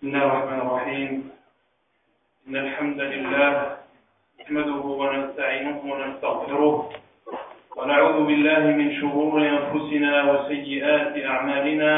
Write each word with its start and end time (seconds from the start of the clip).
بسم 0.00 0.08
الله 0.08 0.26
الرحمن 0.26 0.60
الرحيم. 0.60 1.30
إن 2.48 2.56
الحمد 2.56 3.00
لله 3.00 3.52
نحمده 4.40 4.82
ونستعينه 5.00 5.78
ونستغفره 5.84 6.90
ونعوذ 7.76 8.18
بالله 8.26 8.62
من 8.80 8.88
شرور 9.00 9.34
أنفسنا 9.44 10.12
وسيئات 10.32 11.24
أعمالنا. 11.24 11.92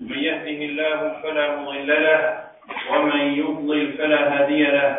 من 0.00 0.18
يهده 0.18 0.58
الله 0.66 0.98
فلا 1.22 1.46
مضل 1.62 1.86
له 1.86 2.20
ومن 2.90 3.20
يضلل 3.38 3.92
فلا 3.92 4.20
هادي 4.34 4.62
له. 4.64 4.90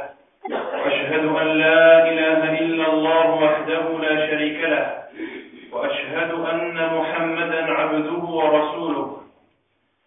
وأشهد 0.80 1.26
أن 1.26 1.48
لا 1.48 1.84
إله 2.12 2.42
إلا 2.64 2.86
الله 2.94 3.26
وحده 3.44 3.84
لا 4.00 4.16
شريك 4.32 4.60
له. 4.64 4.86
وأشهد 5.72 6.32
أن 6.32 6.78
محمدا 6.80 7.62
عبده 7.74 8.24
ورسوله. 8.40 9.25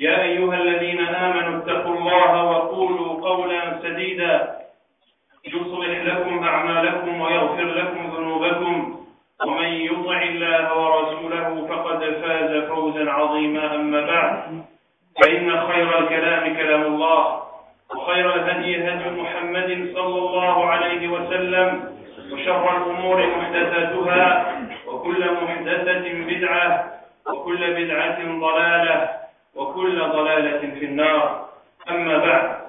يا 0.00 0.22
أيها 0.22 0.54
الذين 0.54 1.00
آمنوا 1.00 1.58
اتقوا 1.58 1.94
الله 1.94 2.44
وقولوا 2.44 3.28
قولا 3.28 3.60
سديدا. 3.82 4.56
يصلح 5.46 5.88
لكم 6.04 6.44
أعمالكم 6.44 7.20
ويغفر 7.20 7.64
لكم 7.64 8.10
ذنوبكم. 8.16 8.96
ومن 9.46 9.66
يطع 9.66 10.22
الله 10.22 10.78
ورسوله 10.78 11.66
فقد 11.68 12.00
فاز 12.04 12.64
فوزا 12.64 13.10
عظيما. 13.10 13.74
أما 13.74 14.00
بعد 14.06 14.64
فإن 15.22 15.60
خير 15.60 15.98
الكلام 15.98 16.56
كلام 16.56 16.82
الله 16.82 17.42
وخير 17.96 18.34
الهدي 18.34 18.88
هدي 18.88 19.20
محمد 19.20 19.90
صلى 19.94 20.18
الله 20.18 20.66
عليه 20.66 21.08
وسلم 21.08 21.94
وشر 22.32 22.76
الأمور 22.76 23.26
محدثاتها 23.36 24.58
وكل 24.86 25.32
محدثة 25.42 26.04
بدعة 26.28 26.92
وكل 27.26 27.74
بدعة 27.74 28.18
ضلالة. 28.40 29.19
وكل 29.54 30.00
ضلالة 30.00 30.58
في 30.78 30.84
النار. 30.84 31.48
أما 31.90 32.18
بعد 32.18 32.60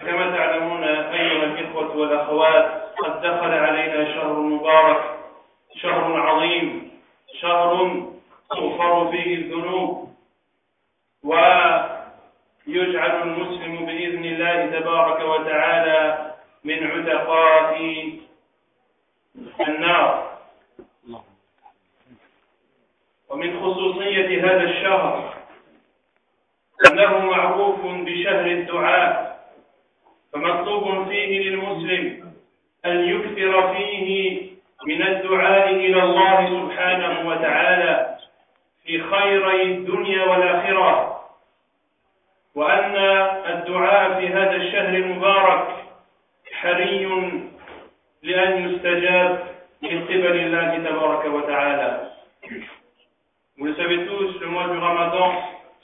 كما 0.00 0.36
تعلمون 0.36 0.84
أيها 0.84 1.44
الإخوة 1.44 1.96
والأخوات 1.96 2.82
قد 2.98 3.20
دخل 3.20 3.50
علينا 3.54 4.14
شهر 4.14 4.32
مبارك 4.40 5.18
شهر 5.76 6.20
عظيم 6.20 6.90
شهر 7.40 8.02
تغفر 8.50 9.10
فيه 9.10 9.34
الذنوب 9.34 10.14
ويجعل 11.24 13.22
المسلم 13.22 13.86
بإذن 13.86 14.24
الله 14.24 14.80
تبارك 14.80 15.20
وتعالى 15.20 16.32
من 16.64 16.86
عتقاء 16.90 17.76
النار. 19.68 20.26
ومن 23.28 23.60
خصوصية 23.60 24.44
هذا 24.44 24.62
الشهر 24.62 25.25
أنه 26.84 27.18
معروف 27.18 27.80
بشهر 27.84 28.46
الدعاء 28.46 29.36
فمطلوب 30.32 31.08
فيه 31.08 31.48
للمسلم 31.48 32.32
أن 32.86 32.96
يكثر 33.08 33.74
فيه 33.74 34.40
من 34.86 35.02
الدعاء 35.02 35.74
إلى 35.74 36.02
الله 36.02 36.46
سبحانه 36.46 37.28
وتعالى 37.28 38.16
في 38.84 39.02
خيري 39.02 39.62
الدنيا 39.62 40.24
والآخرة. 40.24 41.20
وأن 42.54 42.96
الدعاء 43.52 44.20
في 44.20 44.28
هذا 44.28 44.56
الشهر 44.56 44.94
المبارك 44.94 45.68
حري 46.52 47.06
لأن 48.22 48.68
يستجاب 48.68 49.46
من 49.82 50.04
قبل 50.04 50.36
الله 50.36 50.90
تبارك 50.90 51.24
وتعالى. 51.24 52.10
Vous 53.58 53.64
le 53.64 53.74
savez 53.74 54.06
tous, 54.06 54.40
le 54.40 54.46
mois 54.46 54.68
du 54.68 54.78
Ramadan, 54.78 55.32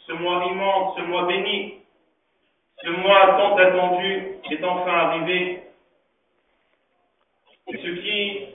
ce 0.06 0.12
mois 0.12 0.44
immense, 0.44 0.96
ce 0.96 1.02
mois 1.02 1.26
béni, 1.26 1.74
ce 2.82 2.90
mois 2.90 3.26
tant 3.38 3.56
attendu 3.56 4.26
est 4.50 4.64
enfin 4.64 4.92
arrivé. 4.92 5.62
Ce 7.70 7.76
qui 7.76 8.46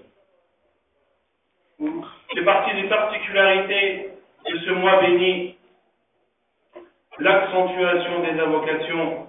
fait 2.35 2.43
partie 2.43 2.81
des 2.81 2.89
particularités 2.89 4.11
de 4.51 4.57
ce 4.59 4.71
mois 4.71 5.01
béni, 5.01 5.57
l'accentuation 7.19 8.21
des 8.21 8.39
invocations. 8.39 9.27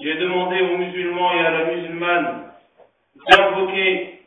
Est 0.00 0.14
demandé 0.14 0.60
aux 0.62 0.76
musulmans 0.76 1.32
et 1.32 1.40
à 1.44 1.50
la 1.50 1.64
musulmane 1.64 2.52
d'invoquer 3.28 4.20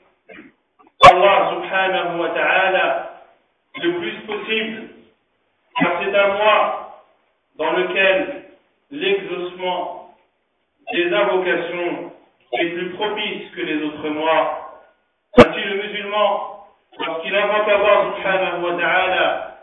Allah 1.09 1.49
subhanahu 1.53 2.19
wa 2.19 2.29
ta'ala 2.31 3.23
le 3.81 3.93
plus 3.99 4.19
possible, 4.27 4.89
car 5.79 6.01
c'est 6.03 6.13
un 6.13 6.27
mois 6.33 6.80
dans 7.58 7.72
lequel 7.72 8.44
l'exaucement 8.90 10.14
des 10.92 11.12
invocations 11.12 12.12
est 12.52 12.66
plus 12.70 12.90
propice 12.90 13.50
que 13.54 13.60
les 13.62 13.82
autres 13.84 14.08
mois. 14.08 14.82
Ainsi 15.38 15.60
le 15.60 15.82
musulman, 15.82 16.66
lorsqu'il 16.98 17.34
invoque 17.34 17.68
Allah 17.68 18.14
subhanahu 18.16 18.62
wa 18.62 18.80
ta'ala, 18.80 19.58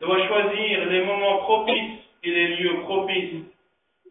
doit 0.00 0.26
choisir 0.26 0.86
les 0.86 1.04
moments 1.04 1.38
propices 1.38 2.00
et 2.24 2.30
les 2.30 2.48
lieux 2.56 2.80
propices 2.80 3.44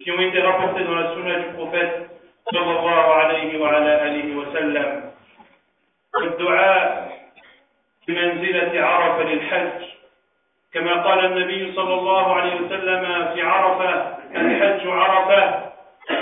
qui 0.02 0.12
ont 0.12 0.20
été 0.20 0.40
rapportés 0.42 0.84
dans 0.84 0.96
la 0.96 1.14
sunna 1.14 1.40
du 1.40 1.54
prophète 1.56 2.10
sallallahu 2.52 3.12
alayhi 3.26 3.58
wa 3.58 3.70
ala 3.70 4.04
alihi 4.04 4.36
wa 4.36 4.46
sallam. 4.54 5.04
الدعاء 6.18 7.18
بمنزلة 8.08 8.82
عرفة 8.82 9.24
للحج 9.24 9.91
كما 10.75 11.03
قال 11.03 11.25
النبي 11.25 11.73
صلى 11.73 11.95
الله 11.95 12.35
عليه 12.37 12.55
وسلم 12.55 13.31
في 13.35 13.43
عرفة 13.43 14.17
الحج 14.37 14.87
عرفة. 14.87 15.73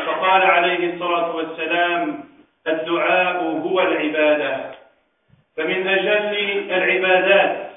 فقال 0.06 0.42
عليه 0.42 0.94
الصلاة 0.94 1.36
والسلام 1.36 2.24
الدعاء 2.66 3.42
هو 3.42 3.80
العبادة. 3.80 4.70
فمن 5.56 5.88
أجل 5.88 6.70
العبادات 6.70 7.70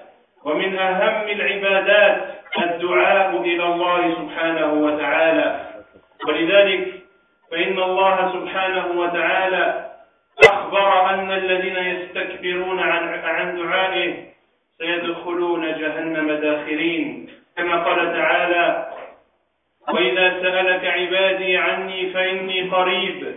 ومن 0.46 0.80
أهم 0.80 1.30
العبادات 1.30 2.36
الدعاء 2.64 3.42
إلى 3.42 3.64
الله 3.64 4.16
سبحانه 4.16 4.74
وتعالى. 4.74 5.60
ولذلك 6.28 6.94
فإن 7.52 7.80
الله 7.80 8.32
سبحانه 8.34 8.88
وتعالى 9.02 9.90
أخبر 10.50 11.10
أن 11.10 11.32
الذين 11.32 11.76
يستكبرون 11.78 12.80
عن 12.80 13.58
دعائه 13.58 14.33
سيدخلون 14.84 15.62
جهنم 15.62 16.32
داخرين. 16.32 17.28
كما 17.58 17.84
قال 17.84 18.14
تعالى 18.14 18.90
وإذا 19.94 20.30
سألك 20.42 20.86
عبادي 20.86 21.58
عني 21.58 22.10
فإني 22.10 22.62
قريب. 22.62 23.36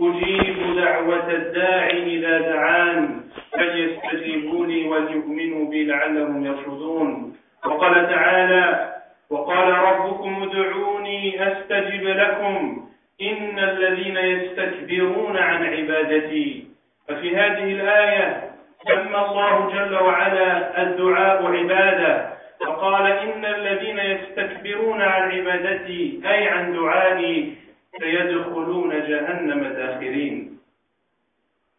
أجيب 0.00 0.76
دعوة 0.76 1.30
الداعي 1.30 2.16
إذا 2.16 2.38
دعان 2.40 3.20
فليستجيبوا 3.52 4.66
لي 4.66 4.88
وليؤمنوا 4.88 5.70
بي 5.70 5.84
لعلهم 5.84 6.46
يرشدون. 6.46 7.36
وقال 7.66 7.94
تعالى 8.08 8.92
وقال 9.30 9.68
ربكم 9.68 10.42
ادعوني 10.42 11.52
أستجب 11.52 12.04
لكم. 12.04 12.88
إن 13.22 13.58
الذين 13.58 14.16
يستكبرون 14.16 15.36
عن 15.38 15.66
عبادتي. 15.66 16.64
ففي 17.08 17.36
هذه 17.36 17.72
الآية 17.72 18.51
سمى 18.84 19.18
الله 19.18 19.70
جل 19.74 19.94
وعلا 19.94 20.82
الدعاء 20.82 21.46
عبادة 21.46 22.32
فقال 22.60 23.06
إن 23.06 23.44
الذين 23.44 23.98
يستكبرون 23.98 25.02
عن 25.02 25.30
عبادتي 25.30 26.20
أي 26.26 26.48
عن 26.48 26.72
دعائي 26.72 27.56
سيدخلون 28.00 28.90
جهنم 28.90 29.64
داخرين 29.64 30.52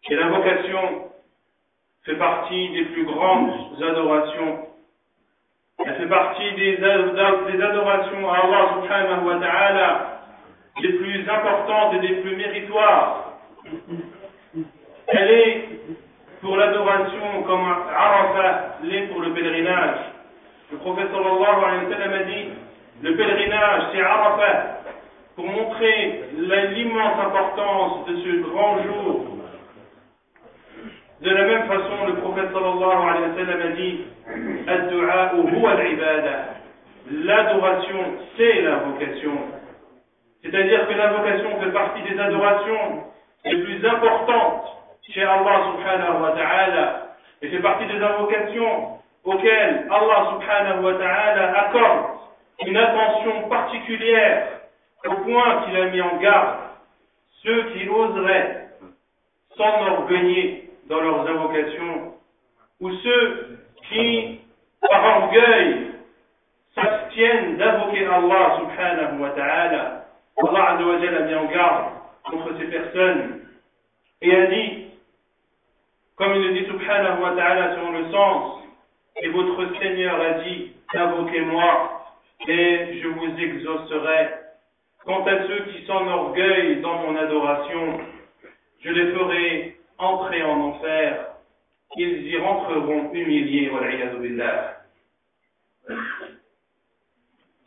Et 0.09 0.15
l'invocation 0.15 1.11
fait 2.03 2.17
partie 2.17 2.69
des 2.71 2.85
plus 2.85 3.05
grandes 3.05 3.81
adorations. 3.81 4.67
Elle 5.85 5.95
fait 5.95 6.09
partie 6.09 6.51
des, 6.55 6.75
des 6.75 7.63
adorations 7.63 8.29
à 8.29 8.37
Allah 8.39 8.69
subhanahu 8.73 9.25
wa 9.25 9.39
ta'ala 9.39 10.13
les 10.81 10.93
plus 10.93 11.29
importantes 11.29 11.93
et 11.95 11.99
des 12.07 12.15
plus 12.21 12.35
méritoires. 12.35 13.39
Elle 15.07 15.31
est 15.31 15.65
pour 16.43 16.57
l'adoration 16.57 17.43
comme 17.47 17.65
Arafat 17.65 18.77
l'est 18.83 19.07
pour 19.07 19.21
le 19.21 19.33
pèlerinage. 19.33 19.97
Le 20.71 20.77
prophète 20.77 21.07
sallallahu 21.07 21.63
alayhi 21.65 21.85
wa 21.85 21.91
sallam 21.95 22.13
a 22.13 22.23
dit 22.23 22.49
le 23.01 23.15
pèlerinage 23.15 23.83
c'est 23.93 24.01
Arafat 24.01 24.79
pour 25.35 25.45
montrer 25.45 26.25
l'immense 26.37 27.19
importance 27.25 28.05
de 28.07 28.15
ce 28.17 28.41
grand 28.41 28.83
jour. 28.83 29.25
De 31.21 31.29
la 31.29 31.43
même 31.45 31.67
façon, 31.67 32.05
le 32.07 32.15
prophète 32.15 32.51
sallallahu 32.51 33.09
alayhi 33.09 33.29
wa 33.29 33.35
sallam 33.37 33.61
a 33.61 33.75
dit 33.75 34.05
L'adoration, 37.11 37.99
c'est 38.37 38.61
l'invocation. 38.61 39.31
C'est-à-dire 40.43 40.87
que 40.87 40.93
l'invocation 40.93 41.61
fait 41.61 41.71
partie 41.71 42.01
des 42.03 42.19
adorations 42.19 43.03
les 43.45 43.57
plus 43.63 43.85
importantes 43.85 44.72
chez 45.09 45.23
Allah 45.23 45.71
subhanahu 45.71 46.21
wa 46.21 46.31
ta'ala 46.31 47.15
et 47.41 47.49
fait 47.49 47.59
partie 47.59 47.85
des 47.87 48.01
invocations 48.01 48.99
auxquelles 49.23 49.87
Allah 49.91 50.31
subhanahu 50.31 50.83
wa 50.83 50.93
ta'ala 50.93 51.59
accorde 51.59 52.05
une 52.65 52.77
attention 52.77 53.49
particulière 53.49 54.47
au 55.05 55.13
point 55.15 55.63
qu'il 55.63 55.75
a 55.75 55.85
mis 55.87 56.01
en 56.01 56.17
garde 56.17 56.59
ceux 57.43 57.63
qui 57.71 57.89
oseraient 57.89 58.69
s'enorgueillir 59.57 60.61
dans 60.87 61.01
leurs 61.01 61.27
invocations 61.27 62.13
ou 62.79 62.91
ceux 62.91 63.59
qui, 63.89 64.39
par 64.81 65.23
orgueil, 65.23 65.91
s'abstiennent 66.75 67.57
d'invoquer 67.57 68.05
Allah 68.05 68.59
subhanahu 68.59 69.19
wa 69.19 69.29
ta'ala. 69.31 70.05
Allah 70.37 70.63
a 70.69 70.77
mis 70.77 71.35
en 71.35 71.45
garde 71.45 71.85
contre 72.23 72.57
ces 72.57 72.65
personnes 72.65 73.41
et 74.21 74.35
a 74.35 74.45
dit, 74.47 74.82
comme 76.16 76.34
il 76.34 76.42
le 76.42 76.52
dit 76.60 76.66
subhanahu 76.66 77.22
wa 77.22 77.30
ta'ala 77.36 77.76
selon 77.76 77.92
le 77.92 78.10
sens, 78.10 78.62
et 79.22 79.28
votre 79.28 79.78
Seigneur 79.80 80.20
a 80.20 80.32
dit, 80.44 80.72
invoquez-moi 80.94 82.02
et 82.46 83.00
je 83.02 83.08
vous 83.08 83.38
exaucerai. 83.38 84.30
Quant 85.04 85.24
à 85.26 85.46
ceux 85.46 85.64
qui 85.72 85.86
s'enorgueillent 85.86 86.80
dans 86.80 86.98
mon 86.98 87.16
adoration, 87.16 88.00
je 88.80 88.90
les 88.90 89.12
ferai 89.12 89.76
entrer 89.98 90.42
en 90.42 90.60
enfer. 90.60 91.26
Ils 91.96 92.26
y 92.26 92.36
rentreront 92.36 93.10
humiliés, 93.12 93.70
والعياذ 93.70 94.18
بالله. 94.18 94.74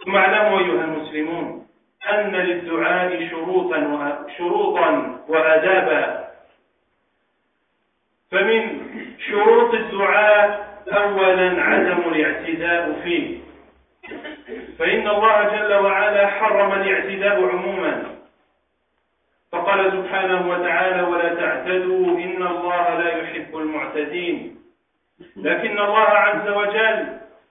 ثم 0.06 0.16
اعلموا 0.16 0.60
أيها 0.60 0.84
المسلمون 0.84 1.68
أن 2.14 2.36
للدعاء 2.36 3.30
شروطا 3.30 4.26
شروطا 4.38 5.20
وآدابا 5.28 6.25
فمن 8.37 8.81
شروط 9.19 9.75
الدعاء 9.75 10.67
أولا 10.93 11.63
عدم 11.63 12.13
الاعتداء 12.13 13.01
فيه. 13.05 13.39
فإن 14.79 15.09
الله 15.09 15.43
جل 15.57 15.75
وعلا 15.75 16.27
حرم 16.27 16.73
الاعتداء 16.73 17.49
عموما. 17.49 18.03
فقال 19.53 19.93
سبحانه 19.93 20.51
وتعالى 20.51 21.03
ولا 21.03 21.35
تعتدوا 21.35 22.07
إن 22.07 22.47
الله 22.47 22.99
لا 22.99 23.17
يحب 23.17 23.57
المعتدين. 23.57 24.57
لكن 25.37 25.79
الله 25.79 26.09
عز 26.09 26.49
وجل 26.49 27.07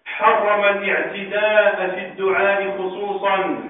حرم 0.05 0.63
الاعتداء 0.77 1.89
في 1.95 2.05
الدعاء 2.05 2.77
خصوصا. 2.77 3.63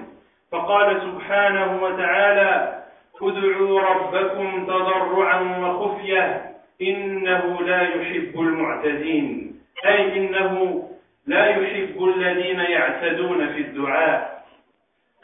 فقال 0.52 1.00
سبحانه 1.00 1.82
وتعالى 1.82 2.82
ادعوا 3.22 3.80
ربكم 3.80 4.66
تضرعا 4.66 5.40
وخفية. 5.58 6.45
إنه 6.82 7.62
لا 7.62 7.82
يحب 7.82 8.40
المعتدين 8.40 9.60
أي 9.86 10.16
إنه 10.16 10.82
لا 11.26 11.46
يحب 11.46 12.04
الذين 12.04 12.60
يعتدون 12.60 13.52
في 13.52 13.60
الدعاء. 13.60 14.44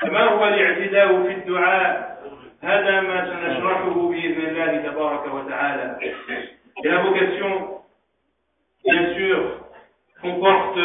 فما 0.00 0.20
هو 0.20 0.48
الاعتداء 0.48 1.22
في 1.22 1.32
الدعاء؟ 1.32 2.12
هذا 2.62 3.00
ما 3.00 3.18
سنشرحه 3.30 4.08
بإذن 4.08 4.46
الله 4.48 4.90
تبارك 4.90 5.34
وتعالى. 5.34 5.98
La 6.84 6.98
vocation 7.02 7.82
bien 8.84 9.14
sûr 9.14 9.60
comporte 10.22 10.78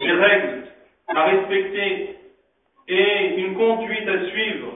des 0.00 0.12
règles 0.12 0.62
à 1.08 1.24
respecter 1.24 2.18
et 2.88 3.34
une 3.36 3.54
conduite 3.54 4.08
à 4.08 4.24
suivre. 4.26 4.72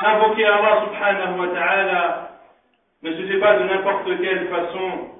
Invoquer 0.00 0.44
Allah 0.46 0.86
subhanahu 0.86 1.38
wa 1.40 1.48
ta'ala 1.54 2.31
ne 3.02 3.12
se 3.12 3.26
fait 3.26 3.38
pas 3.40 3.58
de 3.58 3.64
n'importe 3.64 4.20
quelle 4.20 4.48
façon. 4.48 5.10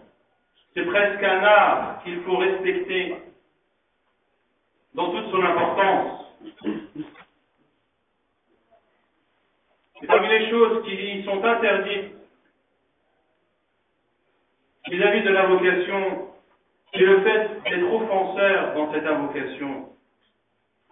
C'est 0.75 0.87
presque 0.87 1.23
un 1.23 1.43
art 1.43 2.02
qu'il 2.02 2.20
faut 2.23 2.37
respecter 2.37 3.17
dans 4.94 5.11
toute 5.11 5.31
son 5.31 5.43
importance. 5.43 6.25
Et 10.02 10.06
parmi 10.06 10.29
les 10.29 10.50
choses 10.50 10.84
qui 10.84 11.23
sont 11.25 11.44
interdites 11.44 12.14
vis-à-vis 14.88 15.20
-vis 15.20 15.25
de 15.25 15.31
l'invocation, 15.31 16.28
c'est 16.93 17.00
le 17.00 17.20
fait 17.23 17.62
d'être 17.64 17.93
offenseur 17.93 18.75
dans 18.75 18.93
cette 18.93 19.06
invocation. 19.06 19.88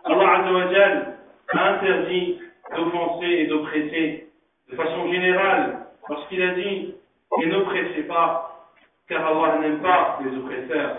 Allah 0.05 0.31
Azzawajal 0.39 1.19
a 1.49 1.69
interdit 1.75 2.39
d'offenser 2.75 3.27
et 3.27 3.47
d'oppresser 3.49 4.29
de 4.71 4.77
façon 4.77 5.13
générale 5.13 5.90
lorsqu'il 6.11 6.43
a 6.43 6.55
dit 6.55 6.95
et 7.41 7.47
n'oppressez 7.47 8.03
pas 8.03 8.69
car 9.09 9.27
Allah 9.27 9.59
n'aime 9.59 9.81
pas 9.81 10.19
les 10.25 10.37
oppresseurs. 10.37 10.97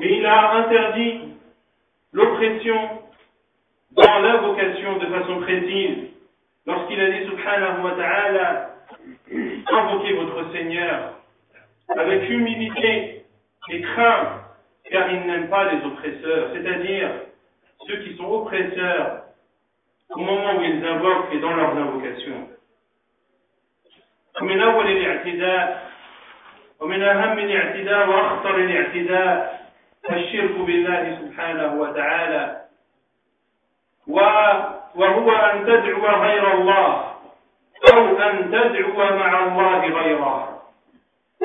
Mais 0.00 0.18
il 0.18 0.26
a 0.26 0.52
interdit 0.54 1.20
l'oppression 2.12 3.02
dans 3.92 4.18
l'invocation 4.20 4.98
de 4.98 5.06
façon 5.06 5.40
précise 5.40 5.98
lorsqu'il 6.66 7.00
a 7.00 7.10
dit 7.10 7.26
subhanahu 7.26 7.82
wa 7.84 7.90
ta'ala 7.92 8.70
invoquez 9.66 10.14
votre 10.14 10.52
Seigneur 10.52 11.14
avec 11.96 12.28
humilité 12.30 13.24
et 13.68 13.80
crainte 13.80 14.40
car 14.90 15.10
il 15.12 15.20
n'aime 15.26 15.48
pas 15.48 15.72
les 15.72 15.84
oppresseurs, 15.84 16.50
c'est-à-dire 16.52 17.10
ceux 17.86 17.96
qui 17.98 18.16
sont 18.16 18.24
oppresseurs 18.24 19.24
au 20.10 20.20
moment 20.20 20.58
où 20.58 20.62
ils 20.62 20.84
invoquent 20.84 21.32
et 21.32 21.38
dans 21.38 21.54
leurs 21.54 21.76
invocations. 21.76 22.48
ومن 24.40 24.60
أول 24.60 24.86
الاعتداء 24.86 25.90
ومن 26.80 27.02
أهم 27.02 27.38
الاعتداء 27.38 28.08
وأخطر 28.08 28.56
الاعتداء 28.56 29.60
الشرك 30.10 30.50
بالله 30.50 31.18
سبحانه 31.20 31.74
وتعالى. 31.74 32.60
وهو 34.94 35.30
أن 35.30 35.66
تدعو 35.66 36.06
غير 36.06 36.54
الله 36.54 37.14
أو 37.92 38.18
أن 38.18 38.50
تدعو 38.50 39.16
مع 39.16 39.44
الله 39.46 39.78
غيره. 39.78 40.62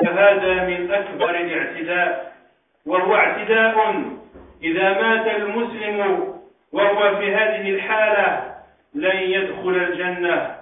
فهذا 0.04 0.64
من 0.64 0.92
أكبر 0.92 1.30
الاعتداء. 1.30 2.32
وهو 2.86 3.14
اعتداء 3.14 4.02
إذا 4.62 4.92
مات 5.02 5.36
المسلم 5.36 5.98
وهو 6.72 7.16
في 7.16 7.34
هذه 7.34 7.70
الحالة 7.70 8.54
لن 8.94 9.16
يدخل 9.16 9.76
الجنة. 9.76 10.55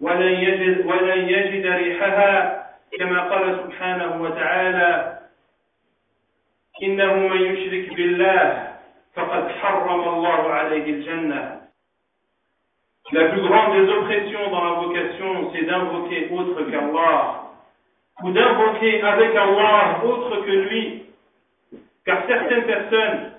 ولن 0.00 0.32
يجد, 0.32 0.86
ولن 0.86 1.28
يجد 1.28 1.66
ريحها 1.66 2.62
كما 2.98 3.20
قال 3.20 3.58
سبحانه 3.64 4.22
وتعالى 4.22 5.18
إنه 6.82 7.14
من 7.14 7.40
يشرك 7.40 7.94
بالله 7.94 8.68
فقد 9.14 9.48
حرم 9.48 10.08
الله 10.08 10.52
عليه 10.52 10.84
الجنة 10.84 11.62
La 13.10 13.24
plus 13.28 13.42
grande 13.42 13.72
des 13.74 13.92
oppressions 13.92 14.50
dans 14.50 14.64
l'invocation, 14.64 15.52
c'est 15.52 15.66
d'invoquer 15.66 16.30
autre 16.30 16.62
qu'Allah, 16.70 17.42
ou 18.22 18.30
d'invoquer 18.30 19.02
avec 19.02 19.36
Allah 19.36 20.00
autre 20.04 20.40
que 20.46 20.50
lui. 20.50 21.02
Car 22.06 22.22
certaines 22.26 22.64
personnes 22.64 23.32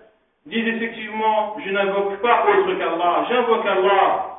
disent 0.45 0.67
effectivement, 0.67 1.55
je 1.65 1.71
n'invoque 1.71 2.21
pas 2.21 2.45
autre 2.49 2.77
qu'Allah, 2.77 3.25
j'invoque 3.29 3.65
Allah, 3.65 4.33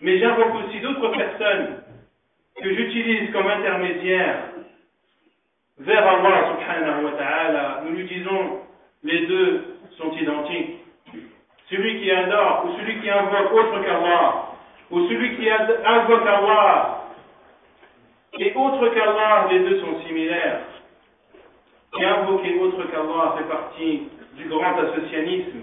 mais 0.00 0.18
j'invoque 0.18 0.54
aussi 0.64 0.80
d'autres 0.80 1.08
personnes 1.08 1.82
que 2.62 2.74
j'utilise 2.74 3.30
comme 3.32 3.46
intermédiaires 3.46 4.38
vers 5.78 6.06
Allah 6.06 6.54
subhanahu 6.54 7.04
wa 7.04 7.12
ta'ala. 7.12 7.82
Nous 7.84 7.96
lui 7.96 8.04
disons, 8.04 8.60
les 9.02 9.26
deux 9.26 9.64
sont 9.96 10.12
identiques. 10.12 10.78
Celui 11.70 12.00
qui 12.00 12.10
adore 12.10 12.64
ou 12.66 12.78
celui 12.78 13.00
qui 13.00 13.10
invoque 13.10 13.52
autre 13.52 13.82
qu'Allah, 13.84 14.46
ou 14.90 15.06
celui 15.08 15.36
qui 15.36 15.48
invoque 15.50 16.26
Allah 16.26 17.04
et 18.38 18.52
autre 18.54 18.88
qu'Allah, 18.94 19.48
les 19.50 19.60
deux 19.60 19.80
sont 19.80 20.00
similaires. 20.06 20.60
Et 21.98 22.04
invoquer 22.04 22.58
autre 22.60 22.84
qu'Allah 22.90 23.34
fait 23.38 23.48
partie 23.48 24.08
du 24.36 24.44
grand 24.48 24.78
associanisme, 24.78 25.62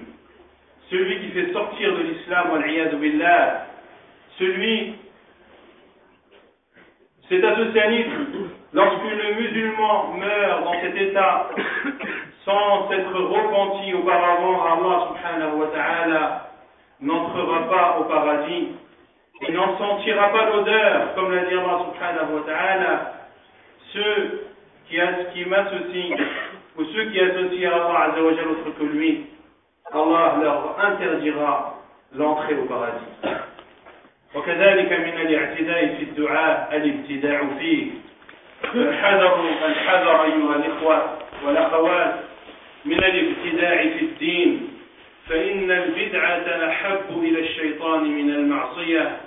celui 0.89 1.19
qui 1.19 1.27
fait 1.29 1.53
sortir 1.53 1.95
de 1.95 2.03
l'islam, 2.03 2.99
billah, 2.99 3.67
celui, 4.37 4.95
cet 7.29 7.43
associanisme, 7.43 8.49
lorsque 8.73 9.03
le 9.03 9.33
musulman 9.41 10.13
meurt 10.13 10.63
dans 10.63 10.81
cet 10.81 10.95
état, 10.95 11.49
sans 12.45 12.89
s'être 12.89 13.13
repenti 13.13 13.93
auparavant 13.93 14.63
Allah 14.65 15.07
subhanahu 15.07 15.59
wa 15.59 15.67
ta'ala, 15.67 16.49
n'entrera 17.01 17.69
pas 17.69 17.97
au 17.99 18.03
paradis 18.03 18.67
et 19.47 19.51
n'en 19.51 19.77
sentira 19.77 20.29
pas 20.29 20.49
l'odeur, 20.49 21.15
comme 21.15 21.33
l'a 21.33 21.45
dit 21.45 21.55
Allah 21.55 21.85
subhanahu 21.85 22.35
wa 22.35 22.41
ta'ala, 22.45 23.13
ceux 23.93 24.47
qui, 24.87 25.45
m'associent, 25.45 26.17
ou 26.77 26.83
ceux 26.83 27.05
qui 27.09 27.19
associent 27.19 27.71
à 27.71 27.75
Allah 27.75 27.99
azawajal 28.11 28.47
autre 28.49 28.77
que 28.77 28.83
lui, 28.83 29.25
Allah 29.91 30.35
leur 30.41 30.75
interdira 30.79 31.75
l'entrée 32.13 32.55
au 32.55 32.65
paradis. 32.65 33.44
وكذلك 34.35 34.91
من 34.91 35.21
الاعتداء 35.27 35.95
في 35.97 36.03
الدعاء 36.03 36.69
الابتداع 36.75 37.41
فيه. 37.59 37.87
فالحذر 38.73 39.49
الحذر 39.65 40.23
أيها 40.23 40.55
الإخوة 40.55 41.17
والأخوات 41.45 42.13
من 42.85 43.03
الابتداع 43.03 43.77
في 43.81 44.01
الدين. 44.01 44.69
فإن 45.29 45.71
البدعة 45.71 46.69
أحب 46.69 47.23
إلى 47.23 47.39
الشيطان 47.39 48.03
من 48.03 48.29
المعصية 48.29 49.17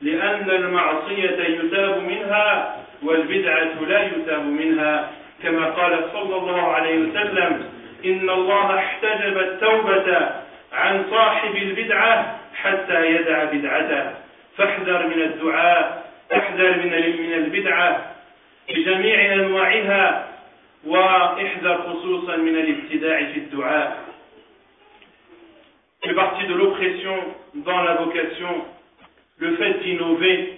لأن 0.00 0.50
المعصية 0.50 1.38
يتاب 1.48 2.02
منها 2.02 2.76
والبدعة 3.02 3.80
لا 3.88 4.02
يتاب 4.06 4.46
منها. 4.46 5.10
كما 5.42 5.66
قال 5.66 6.04
صلى 6.12 6.36
الله 6.36 6.62
عليه 6.62 6.98
وسلم 6.98 7.70
إن 8.04 8.30
الله 8.30 8.78
احتجب 8.78 9.38
التوبة 9.38 10.28
عن 10.72 11.04
صاحب 11.10 11.56
البدعة 11.56 12.38
حتى 12.54 13.06
يدع 13.06 13.44
بدعته. 13.44 14.25
فاحذر 14.57 15.07
من 15.07 15.21
الدعاء 15.21 16.11
احذر 16.33 16.77
من 16.77 16.91
من 17.21 17.33
البدعة 17.33 18.15
بجميع 18.69 19.33
أنواعها 19.33 20.27
واحذر 20.85 21.77
خصوصا 21.77 22.35
من 22.35 22.55
الابتداع 22.55 23.17
في 23.33 23.37
الدعاء 23.39 24.11
fait 26.03 26.13
partie 26.13 26.47
de 26.47 26.55
l'oppression 26.55 27.15
dans 27.55 27.83
la 27.83 27.95
vocation, 27.95 28.65
le 29.37 29.55
fait 29.55 29.73
d'innover. 29.83 30.57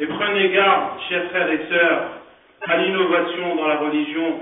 Et 0.00 0.06
prenez 0.06 0.48
garde, 0.50 1.00
chers 1.08 1.28
frères 1.28 1.50
et 1.50 1.60
sœurs, 1.68 2.08
à 2.62 2.76
l'innovation 2.78 3.56
dans 3.56 3.68
la 3.68 3.76
religion, 3.76 4.40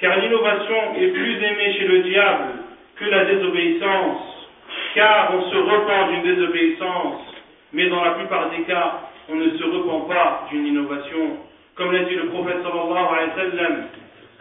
car 0.00 0.18
l'innovation 0.18 0.94
est 0.94 1.08
plus 1.08 1.34
aimée 1.34 1.74
chez 1.78 1.86
le 1.86 1.98
diable 2.02 2.52
que 2.96 3.04
la 3.06 3.24
désobéissance, 3.24 4.48
car 4.94 5.34
on 5.34 5.50
se 5.50 5.56
repent 5.56 6.12
d'une 6.12 6.34
désobéissance, 6.34 7.31
mais 7.73 7.89
dans 7.89 8.03
la 8.03 8.11
plupart 8.11 8.49
des 8.51 8.63
cas, 8.63 9.01
on 9.29 9.35
ne 9.35 9.57
se 9.57 9.63
repent 9.63 10.07
pas 10.07 10.47
d'une 10.51 10.67
innovation. 10.67 11.37
Comme 11.75 11.91
l'a 11.91 12.03
dit 12.03 12.15
le 12.15 12.27
prophète 12.27 12.61
sallallahu 12.63 13.07
alayhi 13.11 13.29
wa 13.29 13.35
sallam, 13.35 13.83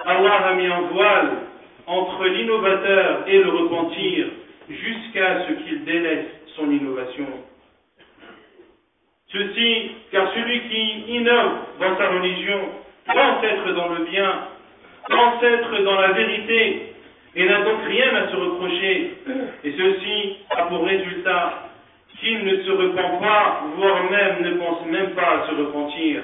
Allah 0.04 0.46
a 0.48 0.54
mis 0.54 0.66
un 0.66 0.80
voile 0.92 1.30
entre 1.86 2.26
l'innovateur 2.26 3.24
et 3.26 3.38
le 3.38 3.48
repentir, 3.48 4.26
jusqu'à 4.68 5.46
ce 5.46 5.52
qu'il 5.52 5.84
délaisse 5.84 6.26
son 6.56 6.70
innovation. 6.70 7.26
Ceci, 9.28 9.92
car 10.10 10.30
celui 10.34 10.60
qui 10.68 11.16
innove 11.16 11.52
dans 11.80 11.96
sa 11.96 12.08
religion 12.10 12.60
pense 13.06 13.44
être 13.44 13.72
dans 13.72 13.88
le 13.88 14.04
bien, 14.04 14.48
pense 15.08 15.42
être 15.42 15.82
dans 15.82 16.00
la 16.00 16.12
vérité, 16.12 16.92
et 17.34 17.46
n'a 17.46 17.62
donc 17.62 17.78
rien 17.86 18.14
à 18.14 18.28
se 18.28 18.36
reprocher. 18.36 19.14
Et 19.64 19.72
ceci 19.72 20.36
a 20.50 20.62
pour 20.64 20.84
résultat 20.84 21.71
qu'il 22.21 22.43
ne 22.43 22.63
se 22.63 22.71
repent 22.71 23.19
pas, 23.21 23.63
voire 23.77 24.09
même 24.09 24.41
ne 24.41 24.57
pense 24.57 24.85
même 24.87 25.11
pas 25.11 25.43
à 25.43 25.47
se 25.47 25.55
repentir. 25.55 26.21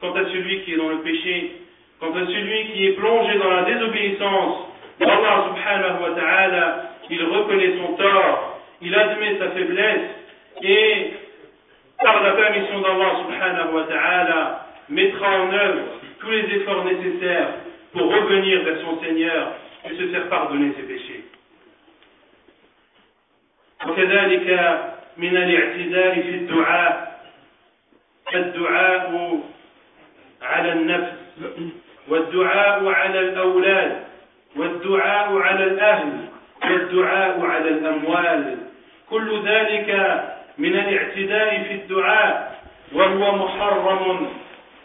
Quant 0.00 0.14
à 0.14 0.24
celui 0.24 0.62
qui 0.62 0.74
est 0.74 0.76
dans 0.76 0.88
le 0.88 0.98
péché, 0.98 1.52
quant 2.00 2.14
à 2.14 2.26
celui 2.26 2.72
qui 2.72 2.86
est 2.86 2.92
plongé 2.92 3.38
dans 3.38 3.50
la 3.50 3.62
désobéissance, 3.62 4.68
Allah 5.00 5.44
subhanahu 5.48 6.02
wa 6.02 6.10
ta'ala 6.20 6.90
il 7.10 7.22
reconnaît 7.24 7.74
son 7.78 7.94
tort, 7.94 8.60
il 8.80 8.94
admet 8.94 9.38
sa 9.38 9.50
faiblesse 9.50 10.10
et 10.62 11.12
par 12.02 12.22
la 12.22 12.32
permission 12.32 12.80
d'Allah 12.80 13.12
subhanahu 13.22 13.74
wa 13.74 13.82
ta'ala 13.84 14.66
mettra 14.88 15.40
en 15.40 15.52
œuvre 15.52 15.82
tous 16.20 16.30
les 16.30 16.56
efforts 16.56 16.84
nécessaires 16.84 17.48
pour 17.92 18.12
revenir 18.12 18.62
vers 18.64 18.80
son 18.80 19.00
Seigneur 19.02 19.52
et 19.84 19.94
se 19.94 20.06
faire 20.08 20.28
pardonner 20.28 20.72
ses 20.76 20.82
péchés. 20.82 21.24
وكذلك 23.84 24.48
من 25.19 25.37
الاعتداء 25.37 26.13
في 26.21 26.29
الدعاء. 26.29 27.19
الدعاء 28.35 29.39
على 30.41 30.71
النفس 30.71 31.13
والدعاء 32.07 32.87
على 32.87 33.19
الأولاد 33.19 34.03
والدعاء 34.55 35.37
على 35.37 35.63
الأهل 35.63 36.11
والدعاء 36.63 37.45
على 37.45 37.69
الأموال. 37.69 38.57
كل 39.09 39.41
ذلك 39.45 39.89
من 40.57 40.73
الاعتداء 40.75 41.63
في 41.63 41.73
الدعاء 41.73 42.59
وهو 42.93 43.35
محرم 43.35 44.27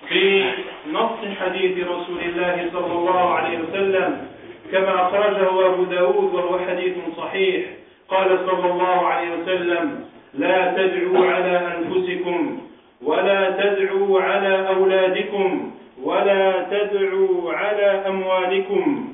في 0.09 0.51
نص 0.93 1.19
حديث 1.41 1.87
رسول 1.89 2.21
الله 2.21 2.71
صلى 2.73 2.93
الله 2.93 3.35
عليه 3.35 3.59
وسلم. 3.59 4.29
كما 4.73 4.95
أخرجه 5.03 5.67
أبو 5.67 5.85
داود 5.85 6.35
وهو 6.35 6.59
حديث 6.59 6.95
صحيح. 7.17 7.65
قال 8.09 8.29
صلى 8.47 8.71
الله 8.73 9.07
عليه 9.09 9.29
وسلم 9.31 10.05
لا 10.39 10.73
تدعوا 10.77 11.27
على 11.27 11.77
أنفسكم 11.79 12.59
ولا 13.03 13.51
تدعوا 13.51 14.21
على 14.21 14.69
أولادكم 14.69 15.71
ولا 16.03 16.63
تدعوا 16.71 17.53
على 17.53 17.87
أموالكم 18.09 19.13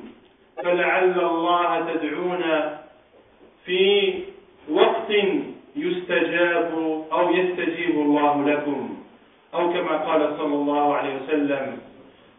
فلعل 0.63 1.19
الله 1.19 1.93
تدعون 1.93 2.43
في 3.65 4.13
وقت 4.71 5.11
يستجاب 5.75 6.71
أو 7.11 7.31
يستجيب 7.33 7.95
الله 7.95 8.45
لكم 8.49 8.89
أو 9.53 9.73
كما 9.73 9.97
قال 9.97 10.37
صلى 10.37 10.55
الله 10.55 10.95
عليه 10.95 11.15
وسلم 11.23 11.77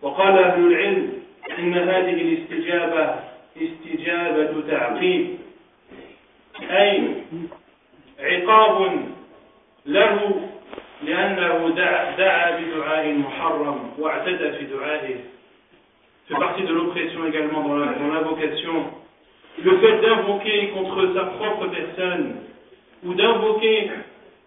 وقال 0.03 0.39
أهل 0.39 0.67
العلم 0.67 1.13
إن 1.59 1.75
هذه 1.75 2.11
الاستجابة 2.23 3.15
استجابة 3.63 4.61
تعقيب. 4.71 5.39
أي 6.71 7.03
عقاب 8.22 9.00
له 9.86 10.42
لأنه 11.04 11.70
دعا 12.18 12.60
بدعاء 12.60 13.14
محرم 13.14 13.80
واعتدى 14.00 14.52
في 14.52 14.66
دعائه 14.66 15.16
fait 16.28 16.36
partie 16.36 16.64
de 16.64 16.74
l'oppression 16.74 17.26
également 17.26 17.64
dans 17.64 17.78
l'invocation. 17.78 18.86
Le 19.64 19.78
fait 19.78 20.02
d'invoquer 20.02 20.68
contre 20.70 21.14
sa 21.14 21.24
propre 21.24 21.68
personne, 21.68 22.36
ou 23.06 23.14
d'invoquer 23.14 23.90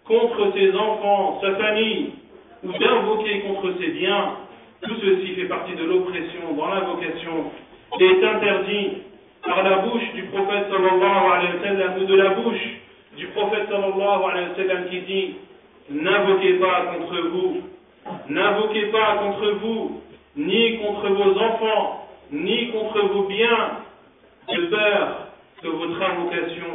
contre 0.05 0.53
ses 0.55 0.77
enfants, 0.77 1.41
sa 1.41 1.55
famille, 1.57 2.11
ou 2.63 2.73
d'invoquer 2.73 3.41
contre 3.41 3.73
ses 3.81 3.89
biens, 3.89 4.37
tout 4.83 4.95
ceci 5.01 5.35
fait 5.35 5.45
partie 5.45 5.75
de 5.75 5.85
l'oppression 5.85 6.53
dans 6.57 6.69
l'invocation 6.69 7.51
et 7.99 8.05
est 8.05 8.25
interdit 8.25 8.91
par 9.43 9.63
la 9.63 9.79
bouche 9.79 10.13
du 10.15 10.23
prophète 10.25 10.67
sallallahu 10.71 11.33
alayhi 11.33 11.57
wa 11.57 11.65
sallam 11.65 12.03
ou 12.03 12.05
de 12.05 12.15
la 12.15 12.29
bouche 12.31 12.81
du 13.18 13.28
prophète 13.28 13.70
qui 14.90 15.02
dit 15.02 15.36
N'invoquez 15.90 16.54
pas 16.54 16.94
contre 16.94 17.22
vous, 17.30 17.62
n'invoquez 18.30 18.86
pas 18.88 19.18
contre 19.18 19.52
vous 19.62 20.02
ni 20.36 20.80
contre 20.80 21.10
vos 21.10 21.40
enfants, 21.40 22.08
ni 22.32 22.72
contre 22.72 23.02
vos 23.02 23.24
biens, 23.24 23.70
de 24.50 24.66
peur 24.66 25.28
que 25.62 25.68
votre 25.68 26.02
invocation 26.02 26.66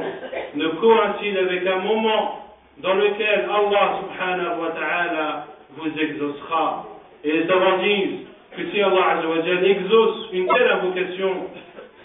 ne 0.54 0.68
coïncide 0.68 1.36
avec 1.36 1.66
un 1.66 1.78
moment 1.80 2.46
dans 2.78 2.94
lequel 2.94 3.48
Allah 3.50 4.00
subhanahu 4.00 4.60
wa 4.60 4.70
ta'ala 4.70 5.46
vous 5.76 6.00
exaucera. 6.00 6.86
Et 7.22 7.32
les 7.32 7.46
savants 7.46 7.78
disent 7.78 8.26
que 8.56 8.70
si 8.70 8.80
Allah 8.80 9.22
exauce 9.64 10.28
une 10.32 10.46
telle 10.48 10.70
invocation, 10.72 11.46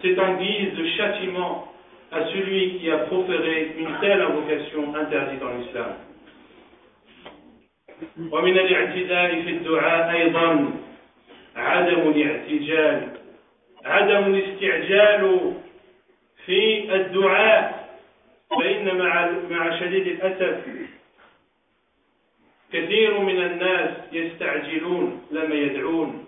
c'est 0.02 0.20
en 0.20 0.34
guise 0.36 0.74
de 0.76 0.86
châtiment 0.98 1.68
à 2.16 2.26
celui 2.32 2.80
qui 2.80 2.90
a 2.90 3.00
proféré 3.00 3.76
une 3.78 4.00
telle 4.00 4.22
invocation 4.22 4.96
interdite 4.96 5.44
en 5.44 5.60
islam. 5.68 5.94
ومن 8.32 8.58
الاعتداء 8.58 9.42
في 9.42 9.50
الدعاء 9.50 10.12
أيضا 10.12 10.74
عدم 11.56 12.02
الاعتجال 12.12 13.08
عدم 13.86 14.34
الاستعجال 14.34 15.54
في 16.46 16.96
الدعاء 16.96 17.90
فإن 18.60 18.98
مع 18.98 19.32
مع 19.50 19.80
شديد 19.80 20.08
الأسف 20.08 20.62
كثير 22.74 23.20
من 23.20 23.42
الناس 23.42 23.90
يستعجلون 24.12 25.22
لما 25.32 25.56
يدعون. 25.56 26.26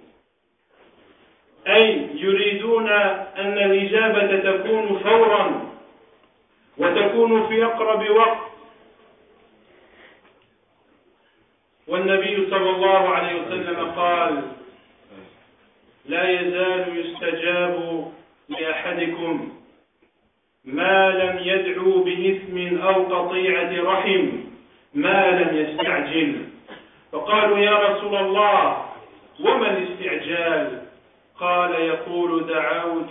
أي 1.67 2.07
يريدون 2.15 2.89
أن 3.37 3.57
الإجابة 3.57 4.39
تكون 4.51 4.99
فورا. 4.99 5.66
وتكون 6.77 7.47
في 7.47 7.65
أقرب 7.65 8.09
وقت. 8.09 8.37
والنبي 11.87 12.47
صلى 12.49 12.69
الله 12.69 13.09
عليه 13.09 13.41
وسلم 13.41 13.91
قال 13.91 14.41
لا 16.05 16.29
يزال 16.29 16.97
يستجاب 16.97 18.07
لأحدكم 18.49 19.51
ما 20.65 21.09
لم 21.09 21.39
يدعو 21.43 22.03
بإثم 22.03 22.81
أو 22.81 23.03
قطيعة 23.03 23.83
رحم 23.83 24.29
ما 24.93 25.31
لم 25.31 25.57
يستعجل. 25.57 26.45
فقالوا 27.11 27.57
يا 27.57 27.75
رسول 27.77 28.15
الله 28.15 28.85
وما 29.39 29.77
الاستعجال؟ 29.77 30.81
قال 31.39 31.71
يقول 31.71 32.47
دعوت 32.47 33.09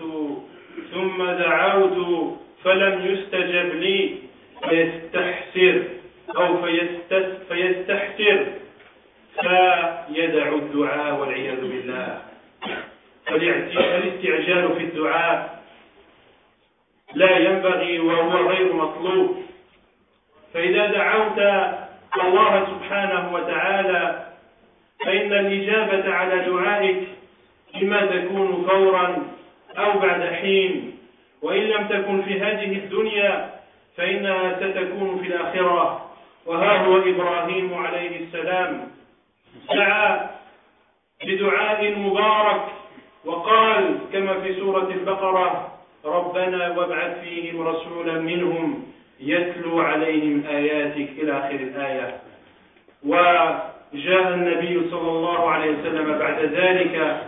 ثم 0.93 1.25
دعوت 1.25 2.37
فلم 2.67 3.07
يستجب 3.07 3.75
لي 3.75 4.15
فيستحسر 4.69 5.83
أو 6.37 6.63
فيستحسر. 7.49 8.47
فيدع 9.41 10.49
الدعاء 10.49 11.21
والعياذ 11.21 11.61
بالله. 11.61 12.23
فالاستعجال 13.27 14.75
في 14.77 14.85
الدعاء 14.85 15.63
لا 17.15 17.39
ينبغي 17.39 17.99
وهو 18.01 18.49
غير 18.49 18.73
مطلوب. 18.73 19.43
فإذا 20.55 20.87
دعوت 20.87 21.39
الله 22.25 22.67
سبحانه 22.67 23.35
وتعالى 23.35 24.27
فإن 25.05 25.33
الإجابة 25.33 26.15
على 26.15 26.45
دعائك 26.45 27.03
إما 27.83 28.07
تكون 28.07 28.67
فورا 28.69 29.27
أو 29.79 29.99
بعد 29.99 30.23
حين 30.23 30.96
وإن 31.43 31.63
لم 31.63 31.87
تكن 31.89 32.23
في 32.23 32.41
هذه 32.41 32.73
الدنيا 32.77 33.51
فإنها 33.97 34.57
ستكون 34.61 35.19
في 35.23 35.27
الآخرة. 35.27 36.11
وها 36.47 36.77
هو 36.87 36.97
إبراهيم 36.97 37.75
عليه 37.75 38.21
السلام. 38.21 38.89
دعا 39.75 40.31
بدعاء 41.25 41.99
مبارك 41.99 42.63
وقال 43.25 43.99
كما 44.13 44.41
في 44.41 44.55
سورة 44.55 44.89
البقرة 44.91 45.73
ربنا 46.05 46.69
وابعث 46.79 47.21
فيهم 47.21 47.69
رسولا 47.69 48.19
منهم 48.21 48.85
يتلو 49.21 49.81
عليهم 49.81 50.45
آياتك 50.49 51.09
إلى 51.19 51.33
آخر 51.33 51.55
الآية. 51.55 52.21
وجاء 53.05 54.35
النبي 54.35 54.91
صلى 54.91 55.11
الله 55.11 55.51
عليه 55.51 55.71
وسلم 55.71 56.19
بعد 56.19 56.39
ذلك 56.45 57.23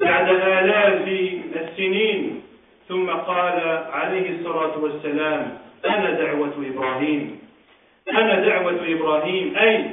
بعد 0.00 0.28
آلاف 0.28 1.08
السنين 1.56 2.42
ثم 2.88 3.10
قال 3.10 3.84
عليه 3.92 4.38
الصلاة 4.38 4.78
والسلام 4.78 5.58
أنا 5.84 6.10
دعوة 6.10 6.52
إبراهيم. 6.74 7.38
أنا 8.10 8.40
دعوة 8.40 8.80
إبراهيم. 8.88 9.56
أي 9.56 9.84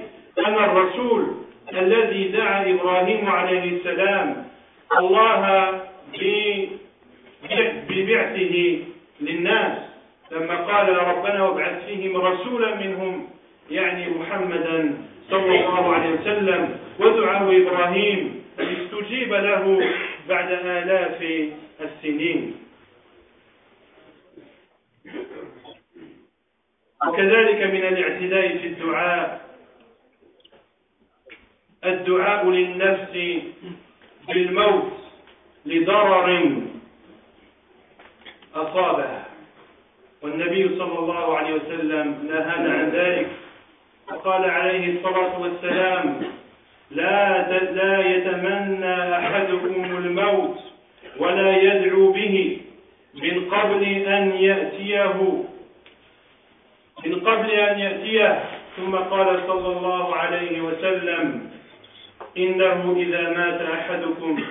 أنا 0.47 0.65
الرسول 0.65 1.25
الذي 1.73 2.27
دعا 2.27 2.71
إبراهيم 2.71 3.29
عليه 3.29 3.77
السلام. 3.77 4.45
الله 4.99 5.41
ببعثه 7.89 8.79
للناس. 9.21 9.77
لما 10.31 10.55
قال 10.55 10.97
ربنا 10.97 11.43
وابعث 11.43 11.85
فيهم 11.85 12.17
رسولا 12.17 12.75
منهم 12.75 13.27
يعني 13.71 14.09
محمدا 14.09 14.97
صلى 15.29 15.59
الله 15.59 15.95
عليه 15.95 16.09
وسلم 16.09 16.77
ودعاء 16.99 17.61
إبراهيم 17.61 18.43
استجيب 18.59 19.33
له 19.33 19.89
بعد 20.29 20.51
آلاف 20.51 21.49
السنين. 21.81 22.62
وكذلك 27.07 27.61
من 27.61 27.83
الاعتداء 27.83 28.57
في 28.57 28.67
الدعاء. 28.67 29.41
الدعاء 31.85 32.49
للنفس 32.49 33.41
بالموت 34.27 34.93
لضرر 35.65 36.61
أصابه 38.55 39.23
والنبي 40.21 40.77
صلى 40.77 40.99
الله 40.99 41.37
عليه 41.37 41.53
وسلم 41.53 42.27
نهانا 42.27 42.73
عن 42.73 42.89
ذلك. 42.89 43.29
وقال 44.07 44.49
عليه 44.49 44.97
الصلاة 44.97 45.39
والسلام 45.39 46.23
لا 46.91 47.49
لا 47.71 48.15
يتمنى 48.15 49.17
أحدكم 49.17 49.97
الموت 49.97 50.59
ولا 51.17 51.57
يدعو 51.57 52.11
به. 52.11 52.61
من 53.13 53.49
قبل 53.49 53.83
أن 53.83 54.31
يأتيه. 54.31 55.43
من 57.05 57.19
قبل 57.19 57.51
أن 57.51 57.79
يأتيه. 57.79 58.43
ثم 58.77 58.95
قال 58.95 59.43
صلى 59.47 59.77
الله 59.77 60.15
عليه 60.15 60.61
وسلم 60.61 61.51
إنه 62.37 62.95
إذا 62.97 63.29
مات 63.29 63.61
أحدكم 63.61 64.43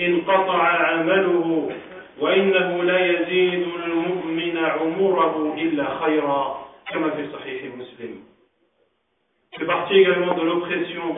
انقطع 0.00 0.62
عمله 0.62 1.70
وإنه 2.20 2.82
لا 2.82 3.06
يزيد 3.06 3.66
المؤمن 3.84 4.56
عمره 4.58 5.54
إلا 5.58 5.98
خيرا 5.98 6.68
كما 6.90 7.10
في 7.10 7.26
صحيح 7.32 7.62
مسلم. 7.74 8.22
Fait 9.58 9.64
partie 9.64 9.98
également 9.98 10.34
de 10.34 10.42
l'oppression. 10.42 11.16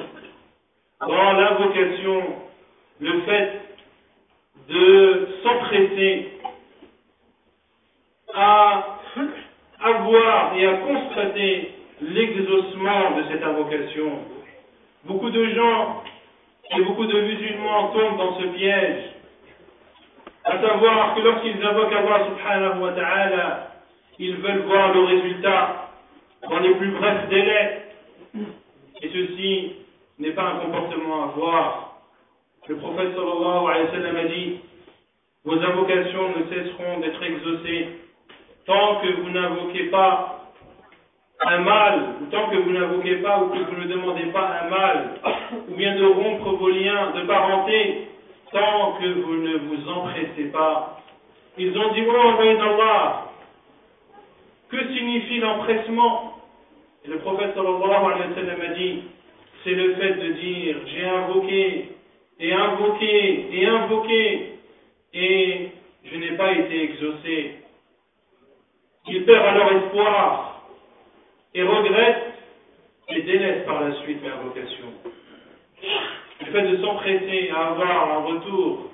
Dans 1.00 1.32
l'invocation 1.32 2.22
le 3.00 3.20
fait 3.20 3.60
de 4.68 5.28
s'empresser 5.42 6.39
à 8.40 8.98
avoir 9.80 10.56
et 10.56 10.66
à 10.66 10.76
constater 10.78 11.74
l'exaucement 12.00 13.16
de 13.18 13.24
cette 13.30 13.42
invocation. 13.42 14.18
Beaucoup 15.04 15.30
de 15.30 15.44
gens 15.50 16.02
et 16.76 16.82
beaucoup 16.82 17.04
de 17.04 17.20
musulmans 17.20 17.88
tombent 17.88 18.16
dans 18.16 18.40
ce 18.40 18.46
piège, 18.46 19.02
à 20.44 20.58
savoir 20.58 21.14
que 21.14 21.20
lorsqu'ils 21.20 21.62
invoquent 21.62 21.92
Allah 21.92 22.26
subhanahu 22.28 22.80
wa 22.80 22.92
ta'ala, 22.92 23.72
ils 24.18 24.36
veulent 24.36 24.62
voir 24.62 24.94
le 24.94 25.04
résultat 25.04 25.90
dans 26.48 26.60
les 26.60 26.74
plus 26.76 26.90
brefs 26.92 27.28
délais. 27.28 27.82
Et 29.02 29.08
ceci 29.08 29.72
n'est 30.18 30.30
pas 30.30 30.44
un 30.44 30.56
comportement 30.60 31.24
à 31.24 31.26
voir. 31.28 32.02
Le 32.68 32.76
prophète 32.76 33.14
sallallahu 33.14 33.66
alayhi 33.68 33.86
wa 33.86 33.92
sallam 33.92 34.16
a 34.16 34.24
dit, 34.24 34.60
vos 35.44 35.58
invocations 35.58 36.28
ne 36.38 36.44
cesseront 36.54 37.00
d'être 37.00 37.22
exaucées 37.22 37.88
tant 38.70 39.00
que 39.00 39.08
vous 39.20 39.30
n'invoquez 39.30 39.90
pas 39.90 40.44
un 41.44 41.58
mal, 41.58 42.14
ou 42.20 42.26
tant 42.30 42.50
que 42.50 42.56
vous 42.56 42.70
n'invoquez 42.70 43.16
pas 43.16 43.40
ou 43.42 43.48
que 43.48 43.58
vous 43.58 43.80
ne 43.80 43.86
demandez 43.86 44.26
pas 44.26 44.60
un 44.62 44.68
mal, 44.68 45.10
ou 45.68 45.74
bien 45.74 45.96
de 45.96 46.04
rompre 46.04 46.50
vos 46.50 46.68
liens 46.68 47.10
de 47.10 47.22
parenté, 47.22 48.08
tant 48.52 48.92
que 48.92 49.06
vous 49.06 49.34
ne 49.34 49.56
vous 49.56 49.88
empressez 49.88 50.52
pas. 50.52 51.00
Ils 51.58 51.76
ont 51.76 51.92
dit, 51.94 52.04
oh, 52.06 52.28
envoyé 52.28 52.54
d'Allah, 52.58 53.24
que 54.70 54.86
signifie 54.94 55.40
l'empressement? 55.40 56.36
Et 57.04 57.08
le 57.08 57.18
prophète 57.18 57.54
sallallahu 57.56 58.04
alayhi 58.04 58.28
wa 58.28 58.34
sallam 58.36 58.60
a 58.60 58.74
dit, 58.74 59.02
c'est 59.64 59.74
le 59.74 59.94
fait 59.94 60.14
de 60.14 60.32
dire, 60.34 60.76
j'ai 60.86 61.08
invoqué, 61.08 61.88
et 62.38 62.52
invoqué, 62.52 63.46
et 63.52 63.66
invoqué, 63.66 64.52
et 65.12 65.68
je 66.04 66.16
n'ai 66.18 66.36
pas 66.36 66.52
été 66.52 66.84
exaucé. 66.84 67.56
Ils 69.12 69.24
perdent 69.24 69.44
alors 69.44 69.72
espoir 69.72 70.62
et 71.52 71.62
regrettent 71.64 72.34
et 73.08 73.22
délaissent 73.22 73.66
par 73.66 73.80
la 73.80 73.92
suite 74.02 74.22
l'invocation. 74.22 74.86
Le 76.40 76.46
fait 76.52 76.62
de 76.62 76.76
s'empresser 76.76 77.50
à 77.50 77.70
avoir 77.70 78.10
un 78.12 78.18
retour 78.18 78.90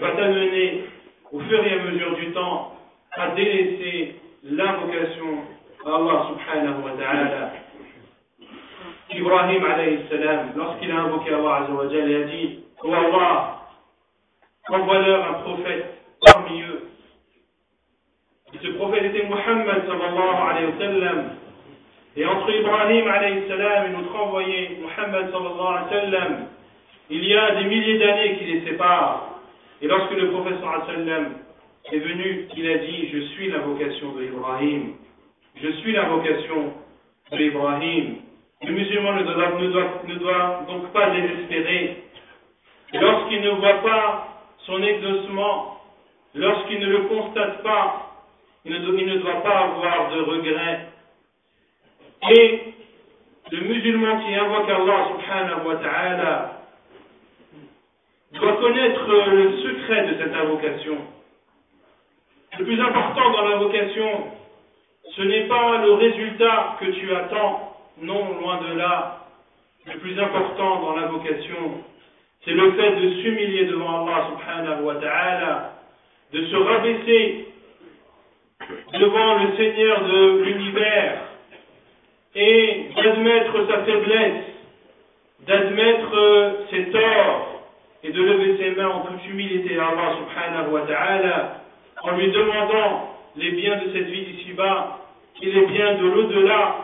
va 0.00 0.10
t'amener, 0.10 0.84
au 1.32 1.40
fur 1.40 1.66
et 1.66 1.72
à 1.72 1.82
mesure 1.84 2.16
du 2.16 2.32
temps, 2.32 2.76
à 3.12 3.28
délaisser 3.30 4.16
l'invocation 4.44 5.44
à 5.86 5.94
Allah 5.94 6.26
subhanahu 6.28 6.84
wa 6.84 6.90
ta'ala. 7.02 7.52
Ibrahim 9.10 9.64
alayhi 9.64 10.00
salam, 10.10 10.52
lorsqu'il 10.54 10.90
a 10.90 11.00
invoqué 11.00 11.32
Allah 11.32 11.62
azza 11.62 11.72
wa 11.72 11.86
il 11.90 12.14
a 12.14 12.24
dit, 12.24 12.60
Oh 12.84 12.92
Allah, 12.92 13.62
envoie-leur 14.68 15.30
un 15.30 15.32
prophète 15.44 15.94
parmi 16.20 16.60
eux 16.60 16.85
ce 18.52 18.68
prophète 18.76 19.04
était 19.04 19.26
Muhammad 19.26 19.86
sallallahu 19.86 20.50
alayhi 20.50 20.66
wa 20.66 20.78
sallam. 20.78 21.30
Et 22.16 22.24
entre 22.24 22.50
Ibrahim 22.50 23.08
alayhi 23.08 23.48
salam 23.48 23.86
et 23.86 23.96
notre 23.96 24.14
envoyé 24.14 24.78
Muhammad 24.80 25.30
sallallahu 25.32 25.66
alayhi 25.66 25.84
wa 25.84 25.90
sallam, 25.90 26.46
il 27.10 27.24
y 27.24 27.36
a 27.36 27.54
des 27.56 27.64
milliers 27.64 27.98
d'années 27.98 28.36
qui 28.38 28.44
les 28.44 28.66
séparent. 28.66 29.40
Et 29.82 29.88
lorsque 29.88 30.12
le 30.12 30.30
prophète 30.30 30.54
sallallahu 30.60 30.82
alayhi 30.82 30.88
wa 30.88 31.04
sallam 31.04 31.32
est 31.92 31.98
venu, 31.98 32.48
il 32.56 32.70
a 32.70 32.78
dit 32.78 33.08
Je 33.12 33.18
suis 33.34 33.48
l'invocation 33.50 34.12
de 34.12 34.22
Ibrahim. 34.24 34.94
Je 35.56 35.68
suis 35.68 35.92
l'invocation 35.92 36.72
de 37.32 37.38
Ibrahim. 37.38 38.16
Le 38.62 38.72
musulman 38.72 39.12
ne 39.14 39.22
doit, 39.24 39.92
ne 40.06 40.14
doit 40.14 40.62
donc 40.68 40.92
pas 40.92 41.10
désespérer. 41.10 42.04
Lorsqu'il 42.94 43.40
ne 43.42 43.50
voit 43.50 43.82
pas 43.82 44.28
son 44.66 44.82
exaucement, 44.82 45.80
lorsqu'il 46.34 46.80
ne 46.80 46.86
le 46.86 46.98
constate 47.00 47.62
pas, 47.62 48.05
il 48.66 49.06
ne, 49.06 49.18
doit, 49.18 49.42
pas 49.42 49.58
avoir 49.60 50.10
de 50.10 50.20
regrets. 50.22 50.86
Et 52.30 52.60
le 53.52 53.60
musulman 53.60 54.20
qui 54.20 54.34
invoque 54.34 54.68
Allah 54.68 55.08
subhanahu 55.12 55.66
wa 55.66 55.76
ta'ala 55.76 56.52
doit 58.32 58.56
connaître 58.56 59.06
le 59.06 59.56
secret 59.58 60.08
de 60.08 60.18
cette 60.18 60.34
invocation. 60.34 60.98
Le 62.58 62.64
plus 62.64 62.80
important 62.80 63.30
dans 63.30 63.48
la 63.48 63.56
vocation, 63.56 64.32
ce 65.14 65.22
n'est 65.22 65.46
pas 65.46 65.78
le 65.82 65.92
résultat 65.92 66.76
que 66.80 66.86
tu 66.86 67.14
attends, 67.14 67.76
non, 68.02 68.40
loin 68.40 68.60
de 68.62 68.78
là. 68.78 69.28
Le 69.86 69.98
plus 69.98 70.18
important 70.18 70.80
dans 70.80 70.96
la 70.96 71.06
vocation, 71.06 71.84
c'est 72.44 72.50
le 72.50 72.72
fait 72.72 72.96
de 72.96 73.10
s'humilier 73.22 73.66
devant 73.66 74.02
Allah 74.02 74.30
subhanahu 74.30 74.82
wa 74.82 74.96
ta'ala, 74.96 75.72
de 76.32 76.46
se 76.46 76.56
rabaisser 76.56 77.46
devant 78.92 79.38
le 79.42 79.56
Seigneur 79.56 80.04
de 80.04 80.42
l'univers 80.42 81.18
et 82.34 82.86
d'admettre 82.94 83.66
sa 83.68 83.84
faiblesse, 83.84 84.44
d'admettre 85.46 86.66
ses 86.70 86.84
torts 86.90 87.62
et 88.02 88.10
de 88.10 88.22
lever 88.22 88.56
ses 88.58 88.70
mains 88.70 88.88
en 88.88 89.00
toute 89.00 89.26
humilité 89.28 89.78
à 89.78 89.88
Allah 89.88 90.16
subhanahu 90.18 90.72
wa 90.72 90.80
ta'ala 90.82 91.62
en 92.02 92.16
lui 92.16 92.30
demandant 92.30 93.16
les 93.36 93.50
biens 93.52 93.76
de 93.76 93.92
cette 93.92 94.08
vie 94.08 94.22
d'ici-bas 94.22 94.98
et 95.42 95.46
les 95.46 95.66
biens 95.66 95.94
de 95.94 96.06
l'au-delà, 96.06 96.76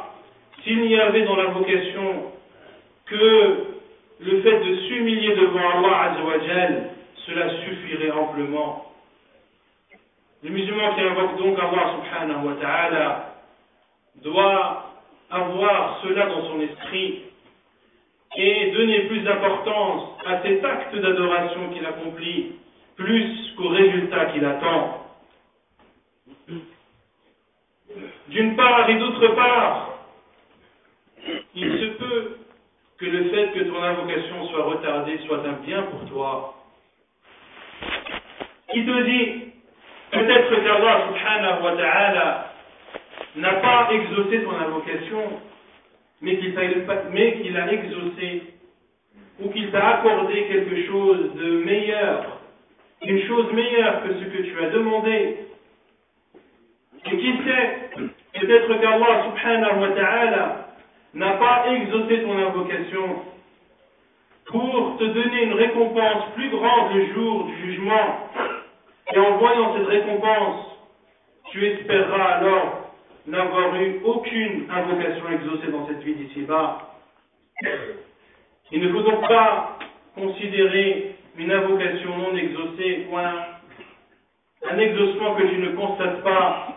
s'il 0.62 0.82
n'y 0.82 0.98
avait 0.98 1.22
dans 1.22 1.36
la 1.36 1.46
vocation 1.46 2.32
que 3.06 3.56
le 4.20 4.40
fait 4.42 4.60
de 4.60 4.76
s'humilier 4.76 5.34
devant 5.34 5.70
Allah 5.78 6.12
Azzawajal, 6.12 6.90
cela 7.26 7.48
suffirait 7.64 8.10
amplement. 8.10 8.91
Le 10.42 10.50
musulman 10.50 10.94
qui 10.94 11.00
invoque 11.02 11.36
donc 11.38 11.56
Allah 11.58 11.94
subhanahu 11.94 12.46
wa 12.46 12.54
ta'ala 12.60 13.34
doit 14.16 14.90
avoir 15.30 16.00
cela 16.02 16.26
dans 16.26 16.48
son 16.48 16.60
esprit 16.60 17.22
et 18.36 18.70
donner 18.72 19.00
plus 19.06 19.20
d'importance 19.20 20.18
à 20.26 20.42
cet 20.42 20.64
acte 20.64 20.96
d'adoration 20.96 21.70
qu'il 21.70 21.86
accomplit 21.86 22.52
plus 22.96 23.54
qu'au 23.56 23.68
résultat 23.68 24.26
qu'il 24.26 24.44
attend. 24.44 25.06
D'une 28.28 28.56
part 28.56 28.88
et 28.90 28.98
d'autre 28.98 29.28
part, 29.34 29.98
il 31.54 31.78
se 31.78 31.84
peut 31.98 32.36
que 32.98 33.06
le 33.06 33.30
fait 33.30 33.52
que 33.52 33.64
ton 33.64 33.82
invocation 33.82 34.46
soit 34.48 34.64
retardée 34.64 35.18
soit 35.26 35.46
un 35.46 35.64
bien 35.64 35.82
pour 35.82 36.04
toi. 36.06 36.54
Qui 38.72 38.84
te 38.86 39.02
dit 39.02 39.51
peut-être 40.12 40.62
qu'Allah 40.62 41.08
subhanahu 41.08 41.62
wa 41.62 41.72
ta'ala 41.72 42.52
n'a 43.36 43.52
pas 43.54 43.88
exaucé 43.92 44.42
ton 44.42 44.54
invocation, 44.54 45.40
mais 46.20 46.36
qu'il 46.36 47.56
a 47.56 47.72
exaucé 47.72 48.42
ou 49.40 49.48
qu'il 49.50 49.70
t'a 49.70 49.88
accordé 49.98 50.44
quelque 50.44 50.86
chose 50.86 51.34
de 51.34 51.50
meilleur, 51.64 52.38
une 53.02 53.26
chose 53.26 53.52
meilleure 53.52 54.02
que 54.02 54.14
ce 54.14 54.24
que 54.24 54.42
tu 54.42 54.64
as 54.64 54.70
demandé. 54.70 55.38
Et 57.04 57.16
qui 57.16 57.32
sait, 57.44 57.90
peut-être 58.38 58.80
qu'Allah 58.80 59.24
subhanahu 59.24 59.80
wa 59.80 59.88
ta'ala 59.88 60.68
n'a 61.14 61.30
pas 61.32 61.64
exaucé 61.72 62.22
ton 62.22 62.38
invocation 62.38 63.22
pour 64.46 64.96
te 64.98 65.04
donner 65.04 65.44
une 65.44 65.54
récompense 65.54 66.24
plus 66.34 66.50
grande 66.50 66.94
le 66.94 67.06
jour 67.14 67.44
du 67.44 67.56
jugement. 67.62 68.28
Et 69.14 69.18
en 69.18 69.36
voyant 69.38 69.76
cette 69.76 69.88
récompense, 69.88 70.66
tu 71.50 71.66
espéreras 71.66 72.24
alors 72.36 72.90
n'avoir 73.26 73.74
eu 73.76 74.00
aucune 74.04 74.66
invocation 74.70 75.28
exaucée 75.30 75.70
dans 75.70 75.86
cette 75.86 76.02
vie 76.02 76.14
d'ici-bas. 76.14 76.78
Il 78.70 78.82
ne 78.82 78.92
faut 78.92 79.02
donc 79.02 79.28
pas 79.28 79.78
considérer 80.14 81.16
une 81.36 81.52
invocation 81.52 82.16
non 82.16 82.36
exaucée 82.36 83.06
ou 83.10 83.16
un, 83.18 83.34
un 84.70 84.78
exaucement 84.78 85.34
que 85.34 85.42
tu 85.42 85.58
ne 85.58 85.70
constates 85.70 86.22
pas 86.22 86.68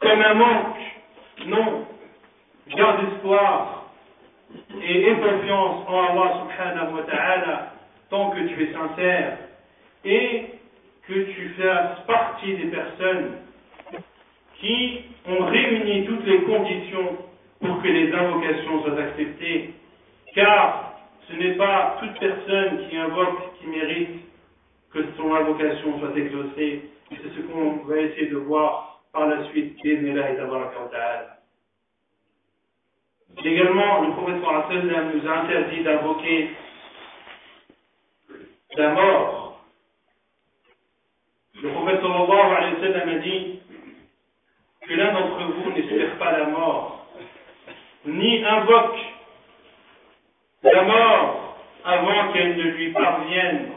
comme 0.00 0.22
un 0.22 0.34
manque. 0.34 0.76
Non. 1.46 1.86
Garde 2.68 3.00
espoir 3.14 3.84
et 4.82 5.08
aie 5.08 5.16
confiance 5.16 5.88
en 5.88 6.02
Allah 6.04 6.42
subhanahu 6.42 6.94
wa 6.96 7.02
ta'ala 7.02 7.72
tant 8.10 8.30
que 8.30 8.40
tu 8.40 8.62
es 8.62 8.72
sincère 8.72 9.38
et 10.04 10.57
que 11.08 11.14
tu 11.32 11.48
fasses 11.58 12.04
partie 12.06 12.54
des 12.54 12.66
personnes 12.66 13.38
qui 14.60 15.00
ont 15.26 15.46
réuni 15.46 16.06
toutes 16.06 16.26
les 16.26 16.42
conditions 16.42 17.16
pour 17.60 17.82
que 17.82 17.88
les 17.88 18.12
invocations 18.12 18.82
soient 18.82 19.00
acceptées, 19.00 19.74
car 20.34 20.94
ce 21.28 21.34
n'est 21.34 21.54
pas 21.54 21.96
toute 22.00 22.18
personne 22.18 22.88
qui 22.88 22.96
invoque 22.96 23.58
qui 23.58 23.66
mérite 23.68 24.20
que 24.92 24.98
son 25.16 25.34
invocation 25.34 25.98
soit 25.98 26.16
exaucée, 26.16 26.82
et 27.10 27.16
c'est 27.16 27.34
ce 27.34 27.40
qu'on 27.46 27.86
va 27.86 27.96
essayer 27.96 28.26
de 28.26 28.36
voir 28.36 29.00
par 29.12 29.26
la 29.26 29.44
suite, 29.44 29.76
et 29.84 29.96
d'avoir 29.96 30.70
Également, 33.44 34.02
le 34.02 34.12
prophète 34.12 35.14
nous 35.14 35.28
a 35.28 35.38
interdit 35.38 35.82
d'invoquer 35.84 36.50
la 38.76 38.92
mort. 38.92 39.47
Le 41.62 41.70
prophète 41.70 42.00
a 42.04 43.18
dit 43.18 43.60
que 44.86 44.94
l'un 44.94 45.12
d'entre 45.12 45.44
vous 45.44 45.72
n'espère 45.72 46.16
pas 46.18 46.38
la 46.38 46.46
mort, 46.46 47.06
ni 48.06 48.44
invoque 48.44 48.98
la 50.62 50.82
mort 50.82 51.58
avant 51.84 52.32
qu'elle 52.32 52.56
ne 52.56 52.62
lui 52.62 52.92
parvienne. 52.92 53.72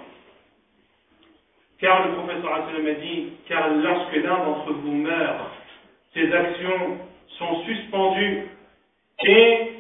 Car 1.80 2.08
le 2.08 2.14
professeur 2.14 2.54
a 2.54 2.94
dit, 3.02 3.34
car 3.48 3.70
lorsque 3.70 4.16
l'un 4.16 4.38
d'entre 4.38 4.74
vous 4.74 4.92
meurt, 4.92 5.52
ses 6.14 6.32
actions 6.32 7.00
sont 7.40 7.64
suspendues 7.64 8.48
et 9.24 9.72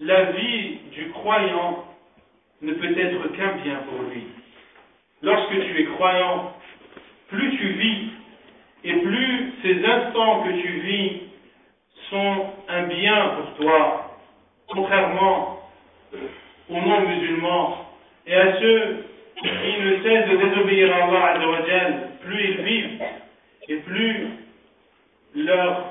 la 0.00 0.32
vie 0.32 0.76
du 0.92 1.10
croyant 1.10 1.84
ne 2.60 2.72
peut 2.74 2.98
être 2.98 3.28
qu'un 3.32 3.52
bien 3.62 3.76
pour 3.88 4.02
lui. 4.10 4.26
Lorsque 5.26 5.60
tu 5.60 5.80
es 5.80 5.84
croyant, 5.86 6.52
plus 7.26 7.50
tu 7.58 7.66
vis 7.66 8.10
et 8.84 8.92
plus 8.92 9.52
ces 9.60 9.84
instants 9.84 10.44
que 10.44 10.50
tu 10.50 10.68
vis 10.68 11.20
sont 12.10 12.46
un 12.68 12.82
bien 12.84 13.30
pour 13.30 13.54
toi, 13.56 14.18
contrairement 14.68 15.58
aux 16.70 16.78
non-musulmans 16.78 17.88
et 18.24 18.36
à 18.36 18.60
ceux 18.60 19.04
qui 19.40 19.48
ne 19.48 20.02
cessent 20.04 20.28
de 20.28 20.36
désobéir 20.36 20.94
à 20.94 21.02
Allah, 21.02 21.58
plus 22.20 22.44
ils 22.44 22.62
vivent 22.62 23.02
et 23.68 23.76
plus 23.78 24.28
leur 25.34 25.86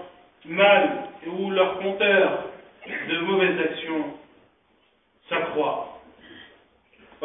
mal 0.46 1.10
ou 1.28 1.52
leur 1.52 1.80
compteur 1.80 2.46
de 2.88 3.18
mauvaises 3.20 3.60
actions 3.60 4.14
s'accroît. 5.28 5.95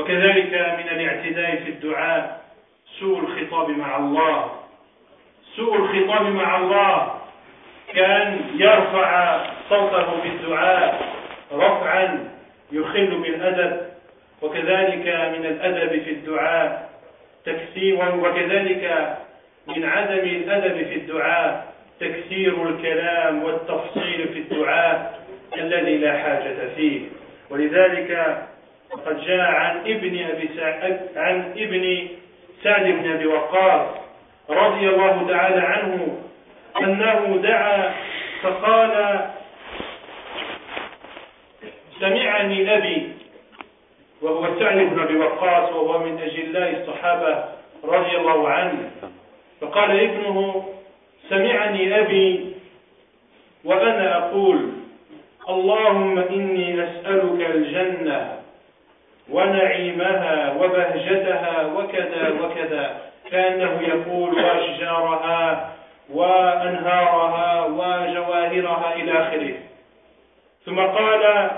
وكذلك 0.00 0.52
من 0.52 0.88
الاعتداء 1.00 1.56
في 1.56 1.70
الدعاء 1.70 2.40
سوء 3.00 3.18
الخطاب 3.18 3.70
مع 3.70 3.96
الله. 3.96 4.50
سوء 5.56 5.76
الخطاب 5.76 6.26
مع 6.26 6.56
الله. 6.56 7.20
كأن 7.94 8.40
يرفع 8.54 9.40
صوته 9.68 10.20
في 10.20 10.28
الدعاء 10.28 11.14
رفعا 11.52 12.28
يخل 12.72 13.06
بالأدب 13.06 13.80
وكذلك 14.42 15.06
من 15.38 15.46
الأدب 15.46 16.02
في 16.02 16.10
الدعاء 16.10 16.90
تكثير 17.44 18.14
وكذلك 18.16 19.16
من 19.66 19.84
عدم 19.84 20.18
الأدب 20.18 20.86
في 20.86 20.94
الدعاء 20.94 21.72
تكثير 22.00 22.68
الكلام 22.68 23.44
والتفصيل 23.44 24.28
في 24.28 24.38
الدعاء 24.38 25.20
الذي 25.56 25.98
لا 25.98 26.18
حاجة 26.18 26.56
فيه. 26.76 27.00
ولذلك 27.50 28.42
قد 28.92 29.20
جاء 29.26 29.40
عن 29.40 29.76
ابن 29.78 30.24
أبي 30.24 30.48
سعد 30.56 31.08
عن 31.16 31.52
ابن 31.56 32.08
سعد 32.62 32.84
بن 32.84 33.10
أبي 33.12 33.26
وقاص 33.26 33.86
رضي 34.50 34.88
الله 34.88 35.26
تعالى 35.28 35.60
عنه 35.60 36.18
أنه 36.80 37.36
دعا 37.42 37.94
فقال 38.42 39.20
سمعني 42.00 42.76
أبي. 42.76 43.12
وهو 44.22 44.58
سعد 44.60 44.76
بن 44.76 45.00
أبي 45.00 45.16
وقاص 45.16 45.72
وهو 45.72 45.98
من 45.98 46.18
أجلاء 46.18 46.80
الصحابة 46.80 47.44
رضي 47.84 48.16
الله 48.16 48.48
عنه. 48.48 48.90
فقال 49.60 50.00
ابنه 50.00 50.64
سمعني 51.28 52.00
أبي 52.00 52.52
وأنا 53.64 54.18
أقول 54.18 54.70
اللهم 55.48 56.18
إني 56.18 56.84
أسألك 56.84 57.50
الجنة 57.50 58.39
ونعيمها 59.32 60.54
وبهجتها 60.60 61.66
وكذا 61.66 62.24
وكذا. 62.42 63.00
كأنه 63.30 63.80
يقول 63.82 64.44
وأشجارها 64.44 65.70
وأنهارها 66.12 67.64
وجواهرها 67.64 68.94
إلى 68.94 69.12
آخره. 69.12 69.54
ثم 70.66 70.80
قال 70.80 71.50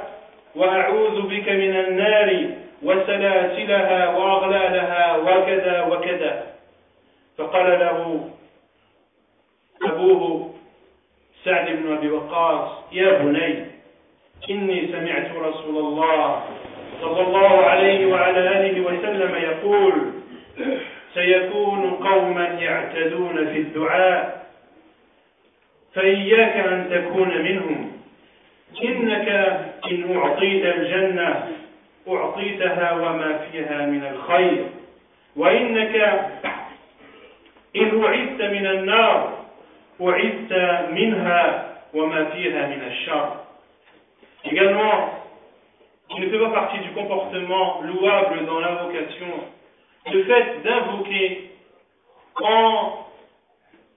وأعوذ 0.57 1.23
بك 1.23 1.49
من 1.49 1.77
النار 1.77 2.47
وسلاسلها 2.83 4.09
وأغلالها 4.09 5.17
وكذا 5.17 5.83
وكذا. 5.83 6.47
فقال 7.39 7.81
له 7.81 8.29
أبوه 9.83 10.51
سعد 11.45 11.67
بن 11.71 11.97
أبي 11.97 12.11
وقاص 12.11 12.69
يا 12.93 13.19
بني 13.19 13.67
إني 14.51 14.89
سمعت 14.93 15.31
رسول 15.37 15.77
الله 15.79 16.43
صلى 17.03 17.21
الله 17.21 17.67
عليه 17.67 18.07
وعلى 18.07 18.39
آله 18.39 18.81
وسلم 18.81 19.35
يقول 19.35 19.93
سيكون 21.15 21.91
قوما 21.91 22.45
يعتدون 22.45 23.37
في 23.53 23.59
الدعاء 23.59 24.47
فإياك 25.95 26.57
أن 26.57 26.89
تكون 26.91 27.43
منهم. 27.43 27.93
إنك 28.85 29.29
إن 29.91 30.17
أعطيت 30.17 30.65
الجنة 30.65 31.49
أعطيتها 32.09 32.93
وما 32.93 33.39
فيها 33.39 33.87
من 33.87 34.03
الخير 34.07 34.65
وإنك 35.37 35.95
إن 37.77 38.05
أعدت 38.05 38.43
من 38.43 38.67
النار 38.67 39.39
أعدت 40.01 40.53
منها 40.91 41.69
وما 41.95 42.25
فيها 42.25 42.67
من 42.67 42.83
الشر. 42.91 43.37
Également, 44.45 45.22
il 46.17 46.25
ne 46.25 46.31
fait 46.31 46.39
pas 46.39 46.51
partie 46.51 46.79
du 46.79 46.91
comportement 46.91 47.81
louable 47.83 48.47
dans 48.47 48.61
l'invocation 48.61 49.27
le 50.11 50.25
fait 50.25 50.63
d'invoquer 50.65 51.51
en 52.43 53.07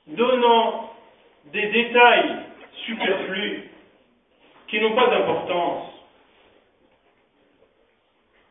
donnant 0.07 0.91
des 1.51 1.65
détails 1.67 2.35
superflus 2.85 3.69
qui 4.67 4.79
n'ont 4.79 4.95
pas 4.95 5.07
d'importance. 5.07 5.91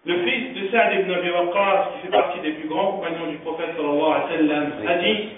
Le 0.06 0.22
fils 0.24 0.54
de 0.54 0.68
Saad 0.68 1.00
ibn 1.00 1.10
Abi 1.12 1.30
Waqqas, 1.30 1.92
qui 1.92 2.06
fait 2.06 2.12
partie 2.12 2.40
des 2.40 2.52
plus 2.52 2.68
grands 2.68 2.92
compagnons 2.92 3.30
du 3.30 3.38
prophète 3.38 3.74
sallallahu 3.76 4.12
alayhi 4.12 4.86
a 4.86 4.98
dit 4.98 5.28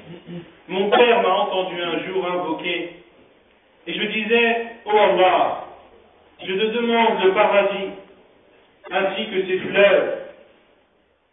Mon 0.69 0.91
père 0.91 1.23
m'a 1.23 1.29
entendu 1.29 1.81
un 1.81 2.05
jour 2.05 2.27
invoquer, 2.27 2.97
et 3.87 3.95
je 3.95 4.03
disais 4.07 4.67
Oh 4.87 4.91
Allah, 4.91 5.67
je 6.41 6.53
te 6.53 6.65
demande 6.73 7.23
le 7.23 7.33
paradis, 7.33 7.91
ainsi 8.91 9.27
que 9.27 9.47
ses 9.47 9.59
fleurs, 9.59 10.19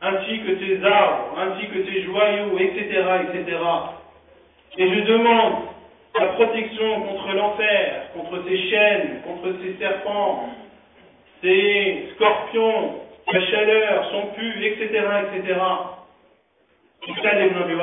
ainsi 0.01 0.39
que 0.39 0.59
ses 0.59 0.83
arbres, 0.85 1.37
ainsi 1.39 1.67
que 1.67 1.85
ses 1.85 2.01
joyaux, 2.03 2.57
etc., 2.59 3.03
etc. 3.23 3.57
Et 4.77 4.89
je 4.89 4.99
demande 5.01 5.53
la 6.19 6.25
protection 6.27 7.01
contre 7.01 7.33
l'enfer, 7.33 8.09
contre 8.13 8.43
ses 8.47 8.69
chaînes, 8.69 9.21
contre 9.23 9.53
ses 9.61 9.77
serpents, 9.77 10.49
ses 11.41 12.09
scorpions, 12.15 13.01
sa 13.31 13.41
chaleur, 13.47 14.09
son 14.11 14.27
pu, 14.33 14.65
etc., 14.65 15.05
etc. 15.33 15.59
Islam 17.07 17.45
ibn 17.45 17.57
Abi 17.57 17.73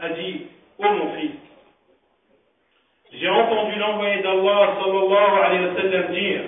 a 0.00 0.08
dit, 0.10 0.46
ô 0.78 0.84
oh 0.84 0.92
mon 0.92 1.16
fils, 1.16 1.30
j'ai 3.12 3.28
entendu 3.28 3.78
l'envoyé 3.78 4.22
d'Allah 4.22 4.76
sallallahu 4.80 5.42
alayhi 5.44 5.66
wa 5.66 5.80
sallam 5.80 6.12
dire 6.12 6.40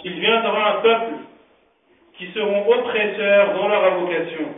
qu'il 0.00 0.18
viendra 0.20 0.78
un 0.78 0.80
peuple 0.80 1.14
qui 2.16 2.30
seront 2.32 2.68
oppresseurs 2.68 3.54
dans 3.54 3.68
leur 3.68 3.84
avocation 3.84 4.54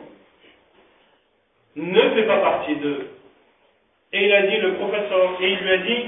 ne 1.77 2.01
fait 2.11 2.27
pas 2.27 2.39
partie 2.39 2.77
d'eux. 2.77 3.11
Et 4.13 4.27
il 4.27 4.33
a 4.33 4.43
dit, 4.43 4.57
le 4.57 4.75
professeur, 4.75 5.41
et 5.41 5.53
il 5.53 5.59
lui 5.59 5.71
a 5.71 5.77
dit, 5.79 6.07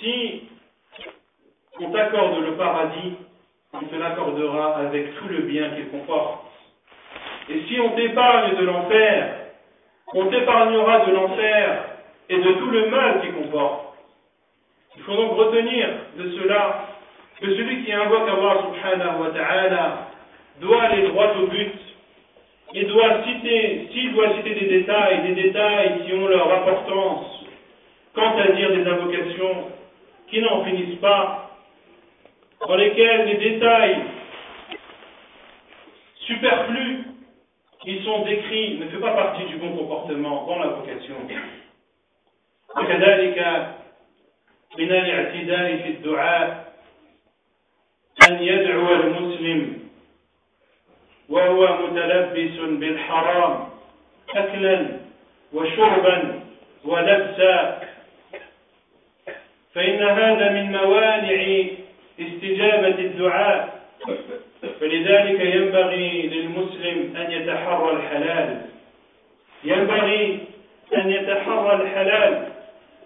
si 0.00 0.42
on 1.80 1.90
t'accorde 1.90 2.40
le 2.40 2.56
paradis, 2.56 3.14
on 3.72 3.80
te 3.80 3.94
l'accordera 3.94 4.78
avec 4.78 5.14
tout 5.16 5.28
le 5.28 5.42
bien 5.42 5.70
qu'il 5.70 5.90
comporte. 5.90 6.44
Et 7.50 7.62
si 7.68 7.80
on 7.80 7.90
t'épargne 7.90 8.56
de 8.56 8.64
l'enfer, 8.64 9.34
on 10.14 10.26
t'épargnera 10.26 11.06
de 11.06 11.12
l'enfer 11.12 11.84
et 12.28 12.36
de 12.36 12.52
tout 12.52 12.70
le 12.70 12.88
mal 12.90 13.20
qu'il 13.20 13.34
comporte. 13.34 13.87
Faut 15.08 15.16
donc 15.16 15.38
retenir 15.38 15.88
de 16.18 16.30
cela 16.32 16.84
que 17.40 17.46
celui 17.46 17.82
qui 17.82 17.92
invoque 17.94 18.28
Allah 18.28 18.60
subhanahu 18.60 19.22
wa 19.22 19.30
ta'ala 19.30 20.08
doit 20.60 20.82
aller 20.82 21.08
droit 21.08 21.34
au 21.40 21.46
but 21.46 21.72
et 22.74 22.84
doit 22.84 23.24
citer, 23.24 23.88
s'il 23.90 24.12
doit 24.12 24.34
citer 24.34 24.54
des 24.54 24.66
détails, 24.66 25.22
des 25.22 25.42
détails 25.44 26.04
qui 26.04 26.12
ont 26.12 26.28
leur 26.28 26.52
importance, 26.52 27.24
quant 28.12 28.36
à 28.36 28.48
dire 28.48 28.70
des 28.70 28.86
invocations 28.86 29.72
qui 30.28 30.42
n'en 30.42 30.62
finissent 30.64 31.00
pas, 31.00 31.52
dans 32.66 32.76
lesquelles 32.76 33.28
les 33.28 33.50
détails 33.50 33.96
superflus 36.26 37.04
qui 37.80 38.04
sont 38.04 38.26
décrits 38.26 38.78
ne 38.78 38.88
font 38.90 39.00
pas 39.00 39.14
partie 39.14 39.44
du 39.44 39.56
bon 39.56 39.74
comportement 39.74 40.44
dans 40.46 40.58
l'invocation. 40.58 41.14
من 44.78 44.90
الاعتداء 44.92 45.76
في 45.76 45.88
الدعاء 45.88 46.72
أن 48.28 48.42
يدعو 48.42 48.94
المسلم 48.94 49.88
وهو 51.28 51.86
متلبس 51.86 52.58
بالحرام 52.58 53.68
أكلا 54.34 54.86
وشربا 55.52 56.40
ولبسا. 56.84 57.80
فإن 59.74 60.02
هذا 60.02 60.52
من 60.52 60.72
موانع 60.72 61.64
استجابة 62.20 62.98
الدعاء. 62.98 63.78
فلذلك 64.80 65.40
ينبغي 65.40 66.22
للمسلم 66.22 67.16
أن 67.16 67.32
يتحرى 67.32 67.92
الحلال. 67.92 68.66
ينبغي 69.64 70.40
أن 70.96 71.10
يتحرى 71.10 71.82
الحلال. 71.82 72.57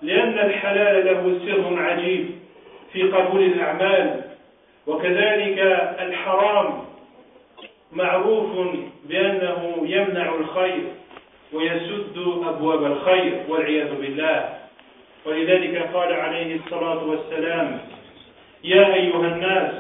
لأن 0.02 0.38
الحلال 0.38 1.06
له 1.06 1.38
سر 1.46 1.82
عجيب 1.82 2.30
في 2.92 3.02
قبول 3.02 3.42
الأعمال 3.42 4.20
وكذلك 4.86 5.58
الحرام 6.00 6.84
معروف 7.92 8.50
بأنه 9.04 9.76
يمنع 9.82 10.34
الخير 10.34 10.82
ويسد 11.52 12.18
أبواب 12.46 12.84
الخير 12.84 13.42
والعياذ 13.48 13.94
بالله. 14.00 14.54
ولذلك 15.26 15.88
قال 15.94 16.12
عليه 16.12 16.56
الصلاة 16.56 17.04
والسلام 17.04 17.78
يا 18.64 18.94
أيها 18.94 19.26
الناس 19.26 19.72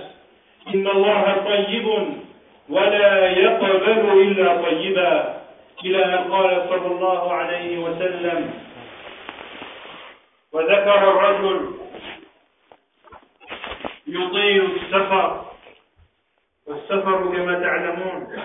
إن 0.74 0.86
الله 0.88 1.36
طيب 1.44 1.88
ولا 2.68 3.30
يقبل 3.30 4.22
إلا 4.22 4.62
طيبا. 4.62 5.42
إلى 5.84 6.04
أن 6.04 6.18
قال 6.32 6.62
صلى 6.68 6.86
الله 6.86 7.32
عليه 7.32 7.78
وسلم 7.78 8.50
وذكر 10.52 11.10
الرجل 11.10 11.74
يطيل 14.06 14.76
السفر 14.76 15.44
والسفر 16.66 17.36
كما 17.36 17.60
تعلمون 17.60 18.36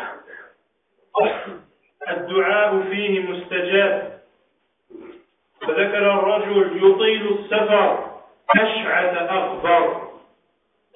الدعاء 2.09 2.81
فيه 2.89 3.19
مستجاب. 3.19 4.21
وذكر 5.67 6.13
الرجل 6.13 6.77
يطيل 6.83 7.37
السفر 7.39 8.11
أشعث 8.55 9.17
أخبر 9.17 10.07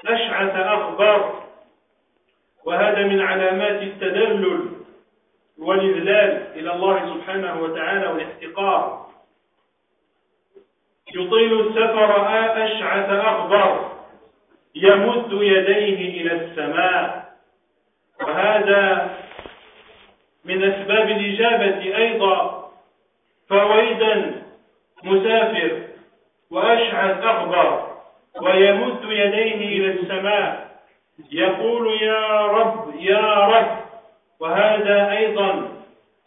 أشعث 0.06 0.56
أخبر. 0.56 1.42
وهذا 2.66 3.04
من 3.04 3.22
علامات 3.22 3.82
التدلل 3.84 4.72
والإذلال 5.58 6.48
إلى 6.56 6.74
الله 6.74 7.14
سبحانه 7.14 7.62
وتعالى 7.62 8.08
والاحتقار. 8.08 9.01
يطيل 11.16 11.60
السفر 11.60 12.28
أشعث 12.66 13.10
أخبر 13.10 13.92
يمد 14.76 15.32
يديه 15.32 16.22
إلى 16.22 16.32
السماء. 16.34 17.32
وهذا 18.22 19.10
من 20.46 20.64
أسباب 20.64 21.10
الإجابة 21.10 21.98
أيضا. 21.98 22.70
فويدا 23.50 24.42
مسافر 25.04 25.82
وأشعث 26.52 27.24
أخبر 27.24 27.88
ويمد 28.42 29.04
يديه 29.04 29.78
إلى 29.78 29.92
السماء. 29.92 30.72
يقول 31.32 32.02
يا 32.02 32.46
رب 32.46 32.94
يا 33.00 33.36
رب. 33.48 33.78
وهذا 34.40 35.12
أيضا 35.12 35.70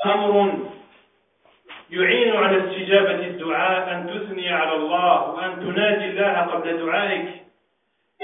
أمر 0.07 0.55
يعين 1.95 2.37
على 2.37 2.59
استجابة 2.59 3.27
الدعاء 3.27 3.93
أن 3.93 4.07
تثني 4.07 4.53
على 4.53 4.77
الله 4.77 5.31
وأن 5.31 5.75
تنادي 5.75 6.05
الله 6.05 6.41
قبل 6.41 6.87
دعائك. 6.87 7.29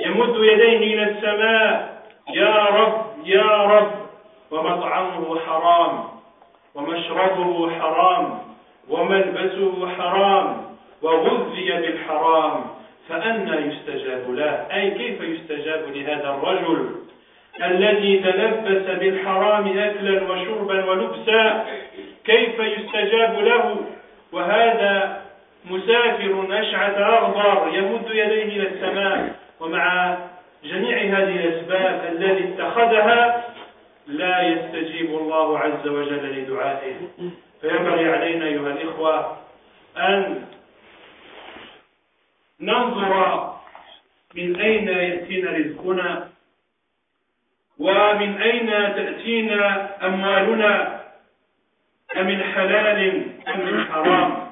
يمد 0.06 0.34
يديه 0.36 0.76
إلى 0.76 1.10
السماء. 1.10 2.02
يا 2.34 2.64
رب 2.64 3.06
يا 3.24 3.62
رب. 3.64 3.92
ومطعمه 4.50 5.40
حرام. 5.40 6.04
ومشربه 6.74 7.70
حرام. 7.70 8.38
وملبسه 8.88 9.88
حرام. 9.98 10.62
وغذي 11.02 11.72
بالحرام. 11.72 12.64
فأنى 13.08 13.56
يستجاب 13.66 14.34
له. 14.34 14.66
أي 14.74 14.90
كيف 14.90 15.20
يستجاب 15.20 15.84
لهذا 15.94 16.30
الرجل؟ 16.30 16.94
الذي 17.62 18.18
تلبس 18.18 18.98
بالحرام 18.98 19.78
أكلا 19.78 20.32
وشربا 20.32 20.84
ولبسا. 20.84 21.66
كيف 22.24 22.58
يستجاب 22.58 23.38
له؟ 23.38 23.76
وهذا 24.32 25.22
مسافر 25.64 26.46
أشعث 26.60 26.98
أغبر 26.98 27.74
يمد 27.74 28.06
يديه 28.10 28.42
إلى 28.42 28.68
السماء 28.68 29.34
ومع 29.60 30.16
جميع 30.64 30.96
هذه 30.98 31.36
الأسباب 31.36 32.04
التي 32.12 32.48
اتخذها 32.48 33.44
لا 34.06 34.42
يستجيب 34.42 35.10
الله 35.10 35.58
عز 35.58 35.88
وجل 35.88 36.38
لدعائه. 36.38 36.94
فينبغي 37.60 38.12
علينا 38.12 38.44
أيها 38.46 38.68
الإخوة 38.70 39.36
أن 39.96 40.44
ننظر 42.60 43.50
من 44.34 44.60
أين 44.60 44.88
يأتينا 44.88 45.50
رزقنا 45.50 46.28
ومن 47.78 48.42
أين 48.42 48.66
تأتينا 48.70 49.90
أموالنا 50.06 50.99
أمن 52.17 52.43
حلال 52.43 53.25
أم 53.47 53.59
من 53.65 53.83
حرام 53.83 54.47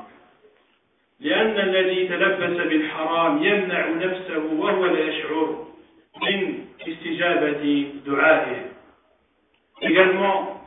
لأن 1.20 1.60
الذي 1.60 2.08
تلبس 2.08 2.68
بالحرام 2.68 3.44
يمنع 3.44 3.90
نفسه 3.90 4.44
وهو 4.54 4.86
لا 4.86 5.00
يشعر 5.00 5.68
من 6.22 6.66
استجابة 6.88 7.94
دعائه 8.06 8.74
Également, 9.82 10.62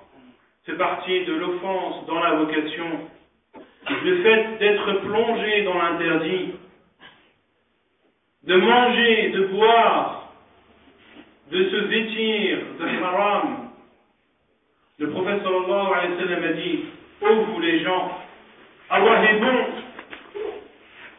fait 0.67 0.77
partie 0.77 1.25
de 1.25 1.33
l'offense 1.33 2.05
dans 2.07 2.21
la 2.21 2.35
vocation 2.35 3.09
le 4.05 4.23
fait 4.23 4.59
d'être 4.59 4.93
plongé 5.01 5.63
dans 5.63 5.79
l'interdit, 5.79 6.55
de 8.45 8.57
manger, 8.57 9.31
de 9.31 9.45
boire, 9.47 10.33
de 11.51 11.65
se 11.71 11.77
vêtir 11.77 12.59
de 12.81 13.05
haram. 13.05 13.71
Le 14.99 15.11
prophète 15.11 15.43
sallallahu 15.43 15.93
alayhi 15.95 16.15
wa 16.15 16.21
sallam 16.21 16.45
a 16.45 16.53
dit, 16.53 16.80
ô 17.22 17.34
vous 17.34 17.60
les 17.60 17.80
gens, 17.84 18.12
Allah 18.90 19.32
est 19.32 19.40
bon 19.40 19.66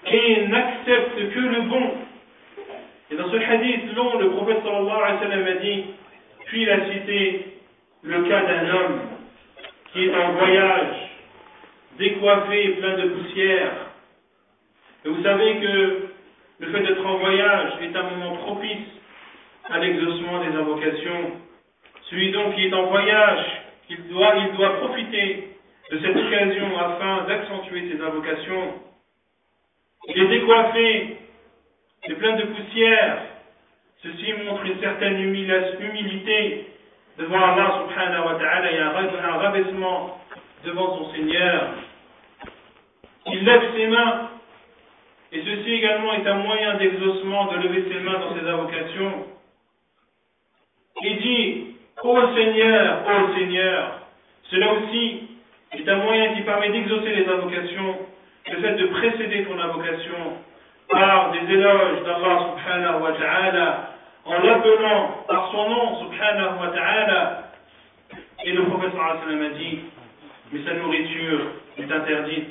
et 0.07 0.47
n'accepte 0.49 1.33
que 1.33 1.39
le 1.39 1.61
bon. 1.63 1.91
Et 3.11 3.17
dans 3.17 3.31
ce 3.31 3.37
hadith 3.37 3.95
long, 3.95 4.19
le 4.19 4.31
prophète 4.31 4.63
sallallahu 4.65 4.91
alayhi 4.91 5.15
wa 5.15 5.21
sallam 5.21 5.47
a 5.47 5.53
dit, 5.61 5.85
puis 6.47 6.63
il 6.63 6.71
a 6.71 6.93
cité 6.93 7.47
le 8.03 8.23
cas 8.25 8.43
d'un 8.43 8.75
homme 8.75 9.01
qui 9.93 10.07
est 10.07 10.15
en 10.15 10.33
voyage, 10.33 10.97
décoiffé, 11.99 12.69
plein 12.81 12.97
de 12.97 13.09
poussière. 13.09 13.73
Et 15.05 15.09
vous 15.09 15.23
savez 15.23 15.57
que 15.57 16.09
le 16.61 16.67
fait 16.73 16.81
d'être 16.81 17.07
en 17.07 17.19
voyage 17.19 17.73
est 17.83 17.97
un 17.97 18.03
moment 18.03 18.37
propice 18.37 18.89
à 19.71 19.79
l'exaucement 19.79 20.45
des 20.45 20.57
invocations. 20.57 21.33
Celui 22.11 22.33
donc 22.33 22.55
qui 22.55 22.67
est 22.67 22.75
en 22.75 22.87
voyage, 22.87 23.45
il 23.91 24.09
doit, 24.09 24.35
il 24.37 24.57
doit 24.57 24.77
profiter 24.79 25.52
de 25.93 25.99
cette 25.99 26.17
occasion 26.17 26.79
afin 26.79 27.25
d'accentuer 27.29 27.93
ses 27.93 28.03
invocations. 28.03 28.81
Il 30.09 30.23
est 30.23 30.29
décoiffé, 30.29 31.19
il 32.05 32.13
est 32.13 32.17
plein 32.17 32.37
de 32.37 32.45
poussière. 32.45 33.19
Ceci 34.03 34.33
montre 34.45 34.65
une 34.65 34.81
certaine 34.81 35.21
humilité 35.21 36.67
devant 37.19 37.45
Allah 37.45 37.83
subhanahu 37.83 38.27
wa 38.27 38.35
ta'ala 38.37 38.73
et 38.73 38.79
un 38.79 39.37
rabaissement 39.37 40.19
devant 40.65 40.97
son 40.97 41.13
Seigneur. 41.13 41.75
Il 43.27 43.45
lève 43.45 43.63
ses 43.77 43.87
mains 43.89 44.31
et 45.31 45.43
ceci 45.43 45.75
également 45.75 46.15
est 46.15 46.27
un 46.27 46.37
moyen 46.37 46.75
d'exaucement 46.79 47.53
de 47.53 47.59
lever 47.59 47.85
ses 47.93 48.01
mains 48.01 48.19
dans 48.19 48.35
ses 48.35 48.49
invocations. 48.49 49.27
Il 51.03 51.19
dit, 51.19 51.67
Ô 52.03 52.35
Seigneur, 52.35 53.03
ô 53.07 53.35
Seigneur, 53.39 54.01
cela 54.51 54.73
aussi 54.73 55.32
est 55.75 55.89
un 55.89 55.97
moyen 55.97 56.35
qui 56.35 56.43
permet 56.43 56.71
d'exaucer 56.71 57.15
les 57.15 57.29
invocations, 57.29 57.99
le 58.51 58.61
fait 58.61 58.75
de 58.75 58.87
précéder 58.87 59.45
ton 59.45 59.59
invocation 59.59 60.37
par 60.89 61.33
des 61.33 61.53
éloges 61.53 62.03
d'Allah 62.05 62.51
subhanahu 62.51 63.03
wa 63.03 63.13
ta'ala, 63.13 63.91
en 64.25 64.39
l'appelant 64.43 65.25
par 65.27 65.51
son 65.51 65.69
nom 65.71 66.01
subhanahu 66.01 66.61
wa 66.61 66.69
ta'ala. 66.69 67.43
Et 68.45 68.53
le 68.53 68.65
prophète 68.65 68.91
sallallahu 68.93 69.47
a 69.47 69.49
dit, 69.59 69.81
mais 70.53 70.61
sa 70.65 70.75
nourriture 70.75 71.41
est 71.79 71.91
interdite, 71.91 72.49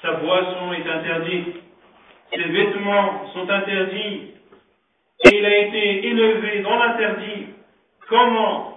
sa 0.00 0.12
boisson 0.12 0.72
est 0.72 0.88
interdite, 0.88 1.56
ses 2.32 2.42
vêtements 2.42 3.26
sont 3.34 3.48
interdits, 3.50 4.30
et 5.24 5.38
il 5.38 5.44
a 5.44 5.56
été 5.58 6.06
élevé 6.06 6.60
dans 6.60 6.76
l'interdit. 6.76 7.46
Comment? 8.08 8.73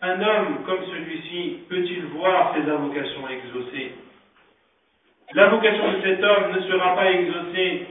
Un 0.00 0.22
homme 0.22 0.58
comme 0.64 0.84
celui-ci 0.86 1.58
peut-il 1.68 2.04
voir 2.06 2.54
ses 2.54 2.70
invocations 2.70 3.28
exaucées? 3.28 3.92
L'invocation 5.34 5.92
de 5.92 6.00
cet 6.02 6.22
homme 6.22 6.52
ne 6.56 6.60
sera 6.62 6.94
pas 6.94 7.10
exaucée, 7.10 7.86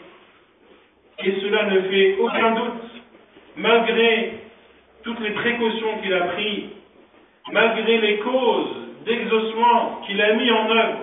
et 1.24 1.32
cela 1.42 1.66
ne 1.66 1.82
fait 1.82 2.18
aucun 2.20 2.52
doute, 2.52 2.84
malgré 3.58 4.40
toutes 5.04 5.20
les 5.20 5.32
précautions 5.32 6.00
qu'il 6.02 6.14
a 6.14 6.22
prises, 6.28 6.70
malgré 7.52 7.98
les 7.98 8.20
causes 8.20 8.76
d'exaucement 9.06 10.02
qu'il 10.06 10.22
a 10.22 10.34
mis 10.34 10.52
en 10.52 10.70
œuvre, 10.70 11.00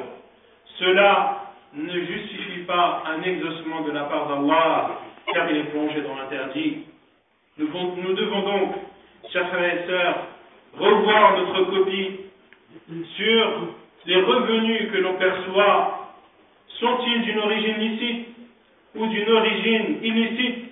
cela 0.78 1.44
ne 1.74 2.00
justifie 2.00 2.60
pas 2.66 3.02
un 3.06 3.22
exaucement 3.22 3.82
de 3.82 3.92
la 3.92 4.04
part 4.04 4.28
d'Allah, 4.28 4.90
car 5.32 5.50
il 5.50 5.56
est 5.58 5.70
plongé 5.70 6.00
dans 6.02 6.16
l'interdit. 6.16 6.84
Nous, 7.58 7.68
nous, 7.68 8.12
devons 8.14 8.42
donc, 8.42 8.74
chers 9.32 9.48
frères 9.48 9.74
et 9.74 9.86
sœurs, 9.86 10.16
revoir 10.78 11.38
notre 11.38 11.70
copie 11.70 12.20
sur 13.16 13.74
les 14.06 14.16
revenus 14.16 14.92
que 14.92 14.98
l'on 14.98 15.14
perçoit. 15.14 16.00
Sont-ils 16.80 17.22
d'une 17.22 17.38
origine 17.38 17.78
licite 17.78 18.28
ou 18.94 19.06
d'une 19.06 19.30
origine 19.30 19.98
illicite 20.02 20.64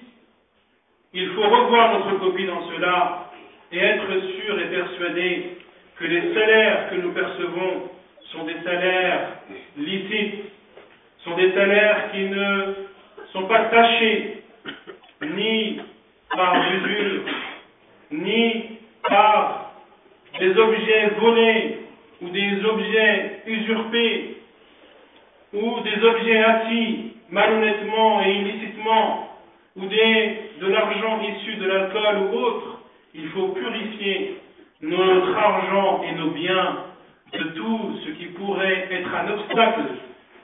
Il 1.14 1.28
faut 1.30 1.42
revoir 1.42 1.98
notre 1.98 2.18
copie 2.18 2.46
dans 2.46 2.68
cela 2.70 3.30
et 3.70 3.78
être 3.78 4.08
sûr 4.08 4.60
et 4.60 4.66
persuadé 4.66 5.56
que 5.98 6.04
les 6.04 6.34
salaires 6.34 6.90
que 6.90 6.96
nous 6.96 7.12
percevons 7.12 7.90
sont 8.32 8.44
des 8.44 8.60
salaires 8.64 9.28
licites, 9.76 10.44
sont 11.24 11.36
des 11.36 11.52
salaires 11.52 12.10
qui 12.12 12.22
ne 12.24 12.74
sont 13.32 13.46
pas 13.46 13.64
tachés 13.66 14.42
ni 15.22 15.80
par 16.34 16.56
l'usure, 16.70 17.22
ni 18.10 18.78
par 19.08 19.71
des 20.42 20.58
objets 20.58 21.08
volés 21.20 21.78
ou 22.20 22.28
des 22.30 22.64
objets 22.64 23.42
usurpés 23.46 24.38
ou 25.52 25.80
des 25.82 26.04
objets 26.04 26.38
assis 26.38 27.12
malhonnêtement 27.30 28.24
et 28.24 28.32
illicitement 28.32 29.28
ou 29.76 29.82
de 29.86 30.66
l'argent 30.66 31.20
issu 31.22 31.54
de 31.54 31.66
l'alcool 31.66 32.16
ou 32.18 32.36
autre. 32.36 32.78
Il 33.14 33.28
faut 33.28 33.48
purifier 33.48 34.40
notre 34.80 35.36
argent 35.36 36.02
et 36.10 36.12
nos 36.16 36.30
biens 36.30 36.76
de 37.34 37.44
tout 37.54 38.00
ce 38.04 38.10
qui 38.10 38.26
pourrait 38.26 38.88
être 38.90 39.14
un 39.14 39.32
obstacle 39.34 39.84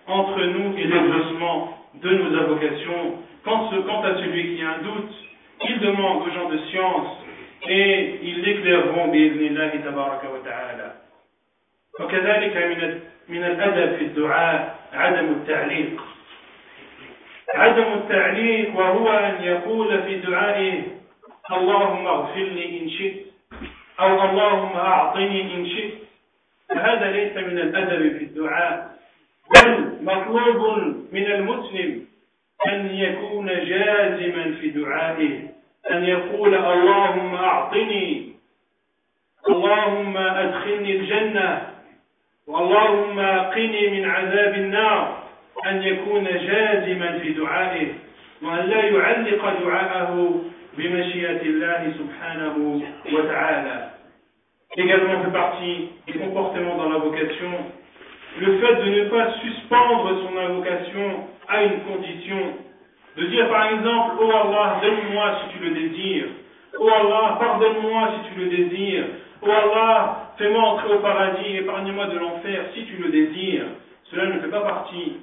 entre 0.07 0.45
nous 0.45 0.79
et 0.79 0.85
l'exaucement 0.85 1.77
de 1.95 2.09
nos 2.09 2.39
invocations. 2.39 3.15
Quant 3.45 4.03
à 4.05 4.15
celui 4.15 4.55
qui 4.55 4.63
a 4.63 4.75
un 4.75 4.79
doute, 4.79 5.15
il 5.69 5.81
demande 5.81 6.23
aux 6.23 6.31
gens 6.31 6.49
de 6.51 6.59
science 6.71 7.28
et 7.66 8.18
ils 8.23 8.42
l'éclaireront 8.42 9.09
بإذن 9.09 9.83
تبارك 9.85 10.25
وتعالى. 10.25 10.92
وكذلك 12.01 12.57
من 12.57 13.01
من 13.29 13.44
الأدب 13.44 13.97
في 13.97 14.05
الدعاء 14.05 14.79
عدم 14.92 15.27
التعليق. 15.33 16.03
عدم 17.55 17.92
التعليق 17.92 18.77
وهو 18.77 19.09
أن 19.09 19.42
يقول 19.42 20.03
في 20.03 20.16
دعائه 20.16 20.83
اللهم 21.53 22.07
اغفر 22.07 22.44
لي 22.44 22.81
إن 22.81 22.90
شئت 22.90 23.27
أو 24.01 24.23
اللهم 24.31 24.77
أعطني 24.77 25.55
إن 25.55 25.66
شئت 25.66 25.95
فهذا 26.68 27.12
ليس 27.12 27.37
من 27.37 27.59
الأدب 27.59 28.18
في 28.18 28.24
الدعاء 28.24 28.99
بل 29.55 29.99
مطلوب 30.03 30.76
من 31.12 31.26
المسلم 31.26 32.07
أن 32.66 32.87
يكون 32.91 33.47
جازما 33.47 34.55
في 34.61 34.70
دعائه 34.70 35.49
أن 35.91 36.05
يقول 36.05 36.55
اللهم 36.55 37.34
أعطني 37.34 38.32
اللهم 39.49 40.16
أدخلني 40.16 40.93
الجنة 40.97 41.62
واللهم 42.47 43.20
قني 43.55 43.89
من 43.89 44.11
عذاب 44.11 44.55
النار 44.55 45.22
أن 45.66 45.82
يكون 45.82 46.24
جازما 46.24 47.18
في 47.18 47.28
دعائه 47.32 47.89
وأن 48.43 48.64
لا 48.66 48.84
يعلق 48.84 49.61
دعاءه 49.64 50.43
بمشيئة 50.78 51.43
الله 51.43 51.93
سبحانه 51.99 52.82
وتعالى. 53.12 53.91
Également 54.76 55.24
fait 55.24 55.32
partie 55.32 55.89
du 56.07 56.18
comportement 56.18 56.76
dans 56.76 56.89
l'invocation, 56.91 57.53
le 58.39 58.59
fait 58.61 58.74
de 58.84 58.89
ne 58.91 59.09
pas 59.09 59.32
suspendre 59.41 60.22
son 60.22 60.39
invocation 60.39 61.26
à 61.49 61.64
une 61.64 61.80
condition, 61.80 62.55
de 63.19 63.27
dire 63.27 63.49
par 63.49 63.66
exemple, 63.73 64.16
oh 64.21 64.31
Allah, 64.31 64.81
donne-moi 64.83 65.25
si 65.43 65.57
tu 65.59 65.64
le 65.64 65.71
désires, 65.75 66.29
Oh 66.79 66.89
Allah, 66.89 67.37
pardonne-moi 67.41 68.09
si 68.14 68.31
tu 68.33 68.41
le 68.41 68.47
désires. 68.47 69.07
Oh 69.43 69.49
Allah, 69.51 70.33
fais-moi 70.37 70.62
entrer 70.62 70.95
au 70.95 70.99
paradis, 70.99 71.57
épargne-moi 71.57 72.07
de 72.07 72.19
l'enfer 72.19 72.64
si 72.75 72.85
tu 72.85 72.97
le 73.03 73.09
désires. 73.09 73.66
Cela 74.11 74.27
ne 74.27 74.41
fait 74.41 74.49
pas 74.49 74.61
partie 74.61 75.16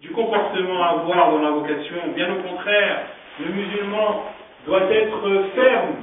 du 0.00 0.10
comportement 0.10 0.82
à 0.82 0.88
avoir 1.00 1.32
dans 1.32 1.42
l'invocation. 1.42 1.96
Bien 2.14 2.32
au 2.32 2.42
contraire, 2.48 3.06
le 3.40 3.52
musulman 3.52 4.22
doit 4.66 4.90
être 4.90 5.44
ferme 5.54 5.94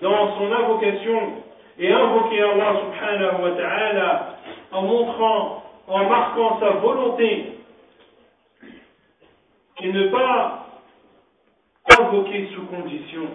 dans 0.00 0.36
son 0.38 0.52
invocation 0.52 1.32
et 1.78 1.92
invoquer 1.92 2.42
Allah 2.42 2.80
subhanahu 2.80 3.42
wa 3.42 3.50
ta'ala 3.50 4.36
en 4.72 4.82
montrant, 4.82 5.64
en 5.88 6.04
marquant 6.04 6.58
sa 6.60 6.70
volonté 6.70 7.57
et 9.81 9.91
ne 9.91 10.07
pas 10.09 10.65
invoquer 11.99 12.49
sous 12.55 12.65
condition 12.67 13.27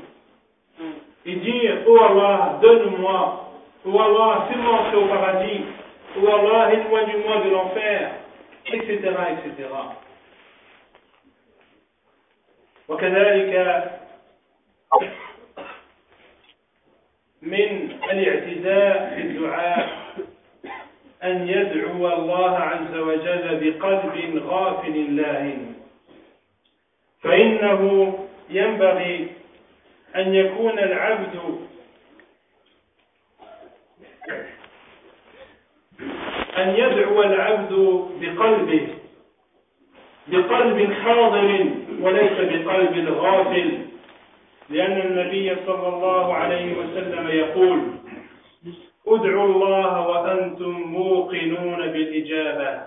et 1.27 1.37
dire 1.37 1.79
Oh 1.87 1.99
Allah, 2.01 2.59
donne-moi, 2.63 3.51
Oh 3.85 4.01
Allah, 4.01 4.47
fais-moi 4.49 4.73
entrer 4.81 4.97
au 4.97 5.07
paradis, 5.07 5.61
Oh 6.21 6.27
Allah, 6.29 6.73
éloigne-moi 6.73 7.37
de 7.45 7.51
l'enfer, 7.51 8.11
etc. 8.67 9.15
etc. 9.33 9.69
وكذلك 12.89 13.53
من 17.43 17.93
الاعتداء 18.11 19.15
في 19.15 19.21
الدعاء 19.23 19.89
أن 21.23 21.49
يدعو 21.49 22.09
الله 22.09 22.57
عز 22.57 22.97
وجل 22.97 23.61
بقلب 23.61 24.43
غافل 24.47 25.17
لاهٍ 25.17 25.72
فإنه 27.24 28.14
ينبغي 28.50 29.28
أن 30.16 30.36
يكون 30.36 30.80
العبد 30.80 31.36
أن 36.58 36.70
يدعو 36.70 37.24
العبد 37.24 37.74
بقلبه 38.22 38.88
بقلب 40.28 40.94
حاضر 40.94 41.70
وليس 42.02 42.32
بقلب 42.40 43.10
غافل 43.10 43.80
لأن 44.70 45.02
النبي 45.02 45.56
صلى 45.66 45.88
الله 45.88 46.34
عليه 46.34 46.78
وسلم 46.78 47.28
يقول 47.28 47.82
ادعوا 49.08 49.46
الله 49.46 50.08
وأنتم 50.08 50.72
موقنون 50.72 51.78
بالإجابة 51.88 52.82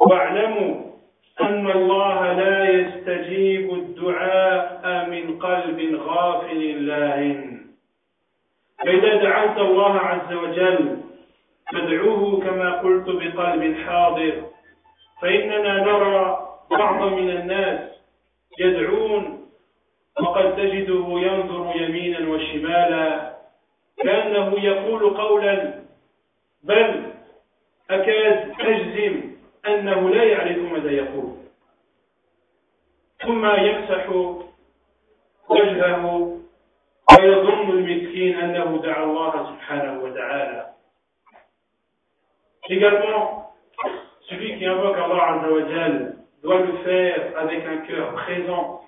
واعلموا 0.00 0.91
أن 1.40 1.70
الله 1.70 2.32
لا 2.32 2.70
يستجيب 2.70 3.74
الدعاء 3.74 5.08
من 5.10 5.38
قلب 5.38 5.94
غافل 6.06 6.86
لاهٍ 6.86 7.52
فإذا 8.78 9.14
دعوت 9.14 9.58
الله 9.58 9.98
عز 9.98 10.32
وجل 10.32 10.96
فادعوه 11.72 12.40
كما 12.44 12.70
قلت 12.80 13.06
بقلب 13.08 13.76
حاضر. 13.86 14.42
فإننا 15.22 15.74
نرى 15.84 16.48
بعض 16.70 17.12
من 17.12 17.30
الناس 17.30 17.80
يدعون 18.58 19.46
وقد 20.20 20.56
تجده 20.56 21.06
ينظر 21.08 21.72
يمينا 21.76 22.28
وشمالا 22.28 23.32
كأنه 24.02 24.54
يقول 24.64 25.16
قولا 25.16 25.74
بل 26.62 27.02
أكاد 27.90 28.52
أجزم 28.60 29.31
أنه 29.67 30.09
لا 30.09 30.23
يعرف 30.23 30.57
ماذا 30.57 30.91
يقول 30.91 31.33
ثم 33.23 33.45
يمسح 33.45 34.09
وجهه 35.49 36.37
ويظن 37.19 37.69
المسكين 37.69 38.35
أنه 38.39 38.81
دعا 38.83 39.03
الله 39.03 39.53
سبحانه 39.53 40.03
وتعالى 40.03 40.67
Également, 42.69 43.53
celui 44.27 44.57
qui 44.57 44.65
invoque 44.65 44.97
Allah 44.97 45.39
Azzawajal 45.39 46.17
doit 46.43 46.59
le 46.59 46.77
faire 46.83 47.31
avec 47.37 47.65
un 47.65 47.77
cœur 47.77 48.13
présent. 48.13 48.81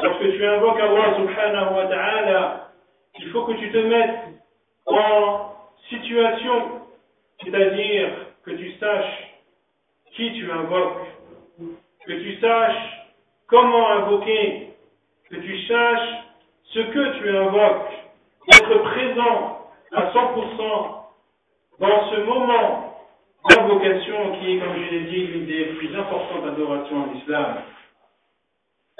Lorsque 0.00 0.30
tu 0.32 0.46
invoques 0.46 0.80
Allah 0.80 1.14
subhanahu 1.16 1.74
wa 1.74 1.86
ta'ala, 1.88 2.70
il 3.18 3.30
faut 3.32 3.44
que 3.44 3.52
tu 3.52 3.70
te 3.70 3.76
mettes 3.76 4.40
en 4.86 5.52
situation, 5.90 6.80
c'est-à-dire 7.44 8.08
que 8.44 8.52
tu 8.52 8.72
saches 8.78 9.29
qui 10.13 10.33
tu 10.33 10.51
invoques, 10.51 11.07
que 12.05 12.13
tu 12.13 12.39
saches 12.39 13.07
comment 13.47 13.89
invoquer, 13.91 14.73
que 15.29 15.35
tu 15.35 15.61
saches 15.67 16.23
ce 16.63 16.79
que 16.79 17.19
tu 17.19 17.37
invoques, 17.37 17.91
être 18.53 18.77
présent 18.83 19.67
à 19.93 20.11
100% 20.11 21.01
dans 21.79 22.11
ce 22.11 22.15
moment 22.21 22.95
d'invocation 23.49 24.39
qui 24.39 24.55
est, 24.55 24.59
comme 24.59 24.75
je 24.75 24.89
l'ai 24.91 24.99
dit, 25.11 25.27
l'une 25.27 25.45
des 25.45 25.65
plus 25.75 25.95
importantes 25.97 26.45
adorations 26.45 27.03
en 27.03 27.13
islam. 27.15 27.55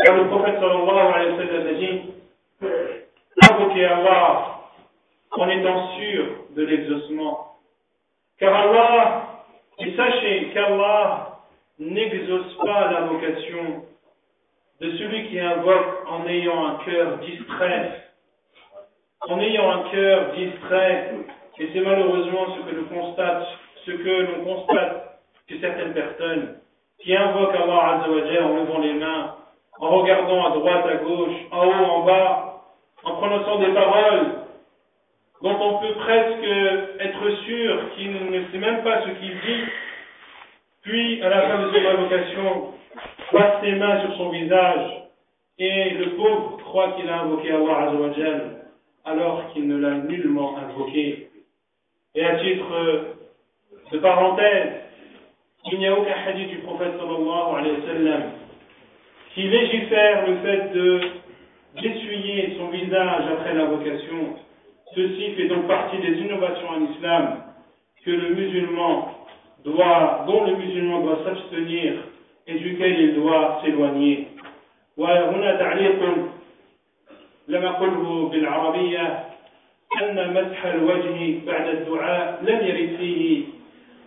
Car 0.03 0.15
le 0.17 0.27
prophète 0.27 0.55
sallallahu 0.55 1.13
alayhi 1.13 1.31
wa 1.31 1.37
sallam 1.37 1.67
a 1.67 1.73
dit 1.73 2.01
invoquer 3.49 3.85
Allah 3.85 4.61
en 5.31 5.49
étant 5.49 5.91
sûr 5.95 6.25
de 6.55 6.63
l'exaucement. 6.63 7.57
Car 8.39 8.53
Allah, 8.53 9.30
et 9.81 9.95
sachez 9.95 10.49
qu'Allah 10.53 11.37
n'exauce 11.79 12.55
pas 12.63 12.91
la 12.91 13.01
vocation 13.01 13.83
de 14.79 14.91
celui 14.97 15.29
qui 15.29 15.39
invoque 15.39 16.07
en 16.07 16.27
ayant 16.27 16.67
un 16.67 16.75
cœur 16.85 17.17
distrait. 17.17 18.03
En 19.27 19.39
ayant 19.39 19.71
un 19.71 19.89
cœur 19.89 20.31
distrait, 20.33 21.11
et 21.59 21.69
c'est 21.73 21.81
malheureusement 21.81 22.55
ce 22.55 22.61
que 22.61 22.75
l'on 22.75 22.85
constate 24.45 25.07
que 25.47 25.59
certaines 25.59 25.93
personnes 25.93 26.55
qui 26.99 27.15
invoquent 27.15 27.55
Allah 27.55 28.01
Azzawajal 28.01 28.43
en 28.43 28.55
levant 28.55 28.79
les 28.79 28.93
mains, 28.93 29.35
en 29.79 29.89
regardant 29.89 30.45
à 30.45 30.49
droite, 30.51 30.85
à 30.85 30.95
gauche, 30.97 31.35
en 31.51 31.67
haut, 31.67 31.85
en 31.85 32.05
bas, 32.05 32.63
en 33.03 33.15
prononçant 33.15 33.59
des 33.59 33.73
paroles 33.73 34.40
dont 35.41 35.57
on 35.59 35.77
peut 35.79 35.93
presque 35.93 36.99
être 36.99 37.43
sûr 37.45 37.95
qu'il 37.95 38.13
ne 38.13 38.41
sait 38.51 38.57
même 38.57 38.83
pas 38.83 39.01
ce 39.01 39.09
qu'il 39.19 39.29
dit, 39.29 39.63
puis 40.83 41.21
à 41.23 41.29
la 41.29 41.41
fin 41.41 41.63
de 41.63 41.71
son 41.71 41.85
invocation, 41.85 42.73
passe 43.31 43.61
ses 43.63 43.71
mains 43.73 44.01
sur 44.01 44.17
son 44.17 44.29
visage 44.29 45.01
et 45.57 45.91
le 45.91 46.11
pauvre 46.11 46.57
croit 46.63 46.91
qu'il 46.93 47.09
a 47.09 47.21
invoqué 47.21 47.51
Allah 47.51 47.89
Azzawajal 47.89 48.41
alors 49.05 49.51
qu'il 49.53 49.67
ne 49.67 49.77
l'a 49.77 49.95
nullement 49.95 50.57
invoqué. 50.57 51.29
Et 52.15 52.25
à 52.25 52.35
titre 52.37 53.15
de 53.91 53.97
parenthèse, 53.99 54.71
il 55.71 55.79
n'y 55.79 55.87
a 55.87 55.93
aucun 55.97 56.13
hadith 56.25 56.49
du 56.49 56.57
prophète 56.57 56.93
sallallahu 56.97 57.55
alayhi 57.57 57.75
wa 57.79 57.87
sallam 57.87 58.23
qui 59.33 59.43
légifère 59.43 60.27
le 60.27 60.37
fait 60.37 60.73
de 60.73 61.01
d'essuyer 61.81 62.55
son 62.57 62.67
visage 62.67 63.23
après 63.31 63.53
l'invocation. 63.53 64.35
Ceci 64.95 65.31
fait 65.35 65.47
donc 65.47 65.67
partie 65.67 65.97
des 65.97 66.19
innovations 66.19 66.67
en 66.67 66.91
islam 66.93 67.37
que 68.03 68.11
le 68.11 68.35
musulman 68.35 69.07
doit, 69.63 70.25
dont 70.27 70.43
le 70.45 70.55
musulman 70.55 71.01
doit 71.01 71.19
s'abstenir 71.23 71.93
et 72.47 72.55
duquel 72.59 72.99
il 72.99 73.13
doit 73.15 73.61
s'éloigner. 73.63 74.27
وهنا 74.97 75.55
تعليق 75.55 75.99
لم 77.47 77.65
أقله 77.65 78.29
بالعربية 78.29 79.23
أن 80.01 80.33
مسح 80.33 80.65
الوجه 80.65 81.39
بعد 81.47 81.67
الدعاء 81.67 82.39
لم 82.41 82.67
يرد 82.67 82.97
فيه 82.99 83.43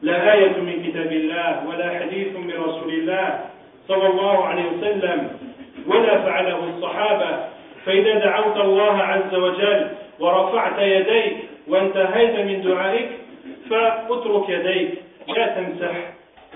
لا 0.02 0.32
آية 0.32 0.60
من 0.60 0.82
كتاب 0.86 1.12
الله 1.12 1.68
ولا 1.68 1.98
حديث 1.98 2.36
من 2.36 2.52
رسول 2.64 2.92
الله 2.92 3.40
صلى 3.88 4.06
الله 4.06 4.44
عليه 4.44 4.64
وسلم 4.64 5.28
ولا 5.86 6.20
فعله 6.20 6.68
الصحابة 6.76 7.44
فإذا 7.86 8.18
دعوت 8.18 8.56
الله 8.56 9.02
عز 9.02 9.34
وجل 9.34 9.88
ورفعت 10.20 10.78
يديك 10.78 11.36
وانتهيت 11.68 12.46
من 12.46 12.62
دعائك 12.62 13.08
فاترك 13.70 14.48
يديك 14.48 14.90
لا 15.36 15.46
تمسح 15.46 15.96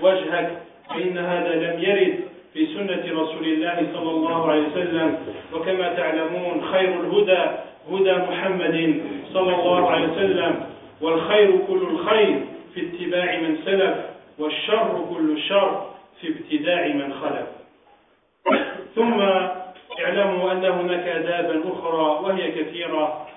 وجهك 0.01 0.57
فإن 0.89 1.17
هذا 1.17 1.55
لم 1.55 1.79
يرد 1.83 2.19
في 2.53 2.65
سنة 2.65 3.21
رسول 3.21 3.45
الله 3.45 3.87
صلى 3.93 4.11
الله 4.11 4.51
عليه 4.51 4.61
وسلم. 4.61 5.17
وكما 5.53 5.93
تعلمون 5.93 6.61
خير 6.71 6.89
الهدى 6.89 7.43
هدى 7.91 8.13
محمد 8.13 9.01
صلى 9.33 9.55
الله 9.55 9.89
عليه 9.89 10.07
وسلم 10.07 10.65
والخير 11.01 11.51
كل 11.67 11.81
الخير 11.91 12.41
في 12.73 12.81
اتباع 12.81 13.37
من 13.37 13.57
سلف 13.65 13.95
والشر 14.39 15.05
كل 15.13 15.31
الشر 15.31 15.85
في 16.21 16.27
ابتداع 16.27 16.87
من 16.87 17.13
خلف. 17.13 17.47
ثم 18.95 19.21
اعلموا 19.99 20.51
أن 20.51 20.65
هناك 20.65 21.07
آدابا 21.07 21.63
أخرى 21.73 22.19
وهي 22.23 22.51
كثيرة. 22.51 23.27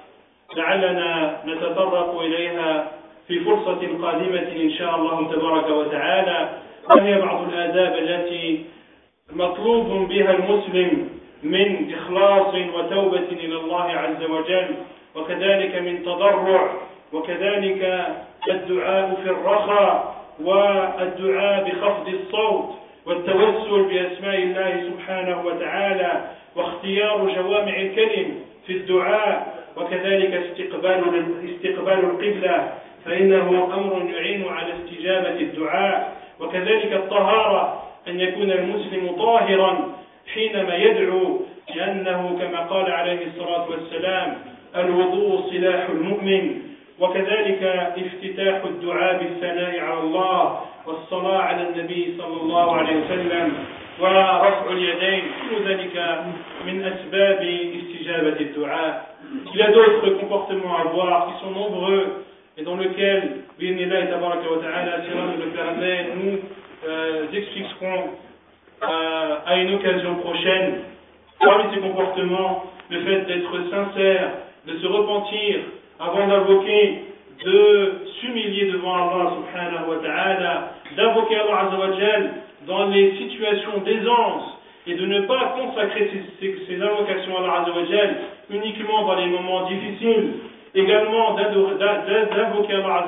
لعلنا 0.56 1.38
نتطرق 1.46 2.20
إليها 2.20 2.90
في 3.28 3.40
فرصة 3.40 3.80
قادمة 4.02 4.48
إن 4.62 4.70
شاء 4.70 4.96
الله 4.96 5.32
تبارك 5.32 5.68
وتعالى 5.70 6.48
وهي 6.90 7.20
بعض 7.20 7.48
الآداب 7.48 7.92
التي 7.98 8.64
مطلوب 9.32 10.08
بها 10.08 10.30
المسلم 10.30 11.08
من 11.42 11.94
إخلاص 11.94 12.54
وتوبة 12.74 13.28
إلى 13.32 13.56
الله 13.56 13.82
عز 13.84 14.24
وجل 14.30 14.74
وكذلك 15.16 15.74
من 15.76 16.02
تضرع 16.02 16.72
وكذلك 17.12 18.06
الدعاء 18.50 19.20
في 19.24 19.30
الرخاء 19.30 20.14
والدعاء 20.40 21.64
بخفض 21.70 22.08
الصوت 22.08 22.74
والتوسل 23.06 23.82
بأسماء 23.82 24.38
الله 24.42 24.82
سبحانه 24.90 25.42
وتعالى 25.46 26.24
واختيار 26.56 27.16
جوامع 27.36 27.76
الكلم. 27.76 28.34
في 28.66 28.72
الدعاء 28.72 29.62
وكذلك 29.76 30.32
استقبال 30.34 31.24
استقبال 31.54 31.98
القبلة 32.04 32.72
فإنه 33.04 33.68
أمر 33.74 34.10
يعين 34.14 34.48
على 34.48 34.72
استجابة 34.72 35.40
الدعاء. 35.40 36.16
وكذلك 36.40 36.92
الطهارة 36.92 37.82
أن 38.08 38.20
يكون 38.20 38.50
المسلم 38.50 39.16
طاهرا 39.18 39.92
حينما 40.34 40.76
يدعو 40.76 41.40
لأنه 41.76 42.38
كما 42.40 42.60
قال 42.60 42.92
عليه 42.92 43.26
الصلاة 43.26 43.70
والسلام 43.70 44.38
الوضوء 44.76 45.50
سلاح 45.50 45.88
المؤمن. 45.88 46.62
وكذلك 47.00 47.62
افتتاح 47.98 48.64
الدعاء 48.64 49.18
بالثناء 49.18 49.80
على 49.80 50.00
الله 50.00 50.60
والصلاة 50.86 51.38
على 51.38 51.62
النبي 51.68 52.14
صلى 52.18 52.40
الله 52.40 52.76
عليه 52.76 52.96
وسلم. 53.04 53.52
ورفع 53.99 54.71
اليدين 54.71 55.23
كل 55.41 55.69
ذلك 55.69 55.95
من 56.67 56.83
أسباب 56.83 57.41
استجابة 57.81 58.37
الدعاء 58.39 59.07
Il 59.53 59.59
y 59.59 59.61
a 59.61 59.71
d'autres 59.71 60.09
comportements 60.19 60.77
à 60.77 60.83
voir 60.93 61.27
qui 61.27 61.43
sont 61.43 61.51
nombreux 61.51 62.23
et 62.57 62.63
dans 62.63 62.75
lesquels, 62.75 63.43
bi'inillah 63.59 64.07
tabaraka 64.07 64.49
wa 64.49 64.57
ta'ala, 64.63 65.03
si 65.03 65.11
Allah 65.11 65.33
nous 65.35 65.45
le 65.45 65.51
permet, 65.51 66.07
nous 66.15 66.39
euh, 66.87 67.25
expliquerons 67.31 68.09
euh, 68.83 69.35
à 69.45 69.55
une 69.57 69.75
occasion 69.75 70.15
prochaine. 70.15 70.79
Parmi 71.39 71.73
ces 71.73 71.81
comportements, 71.81 72.63
le 72.89 73.01
fait 73.01 73.21
d'être 73.25 73.69
sincère, 73.69 74.31
de 74.65 74.77
se 74.79 74.87
repentir 74.87 75.59
avant 75.99 76.27
d'invoquer, 76.27 77.03
de 77.45 77.93
s'humilier 78.19 78.71
devant 78.71 78.95
Allah 78.95 79.33
subhanahu 79.35 79.89
wa 79.89 79.97
ta'ala, 80.03 80.71
d'invoquer 80.95 81.35
Allah 81.35 81.67
azawajal 81.67 82.29
dans 82.66 82.88
les 82.88 83.16
situations 83.18 83.78
d'aisance 83.84 84.58
et 84.86 84.94
de 84.94 85.06
ne 85.06 85.20
pas 85.22 85.54
consacrer 85.58 86.10
ces, 86.40 86.82
invocations 86.82 87.36
à 87.38 87.64
Allah 87.64 88.10
uniquement 88.50 89.06
dans 89.06 89.14
les 89.14 89.26
moments 89.26 89.68
difficiles, 89.68 90.34
également 90.74 91.34
d'invoquer 91.34 92.74
Allah 92.74 93.06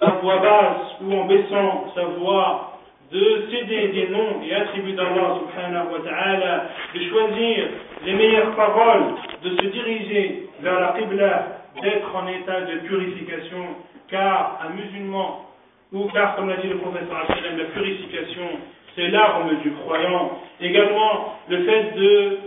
à 0.00 0.06
voix 0.22 0.38
basse 0.38 1.00
ou 1.02 1.12
en 1.14 1.24
baissant 1.24 1.86
sa 1.94 2.04
voix 2.04 2.76
de 3.10 3.46
céder 3.50 3.88
des 3.88 4.08
noms 4.08 4.42
et 4.44 4.54
attributs 4.54 4.92
d'Allah 4.92 5.38
subhanahu 5.40 5.86
wa 5.92 5.98
de 6.94 7.08
choisir 7.08 7.68
les 8.04 8.12
meilleures 8.12 8.54
paroles, 8.56 9.14
de 9.42 9.50
se 9.50 9.66
diriger 9.66 10.48
vers 10.60 10.80
la 10.80 10.88
Qibla, 10.98 11.46
d'être 11.82 12.14
en 12.14 12.26
état 12.26 12.62
de 12.62 12.78
purification, 12.80 13.64
car 14.08 14.58
un 14.66 14.70
musulman, 14.70 15.46
ou 15.93 16.05
car 16.13 16.35
comme 16.35 16.49
l'a 16.49 16.57
dit 16.57 16.67
le 16.67 16.77
professeur 16.77 17.25
la 17.57 17.63
purification, 17.65 18.47
c'est 18.95 19.07
l'arme 19.09 19.57
du 19.61 19.71
croyant. 19.71 20.39
Également, 20.59 21.37
le 21.49 21.63
fait 21.63 21.95
de 21.95 22.37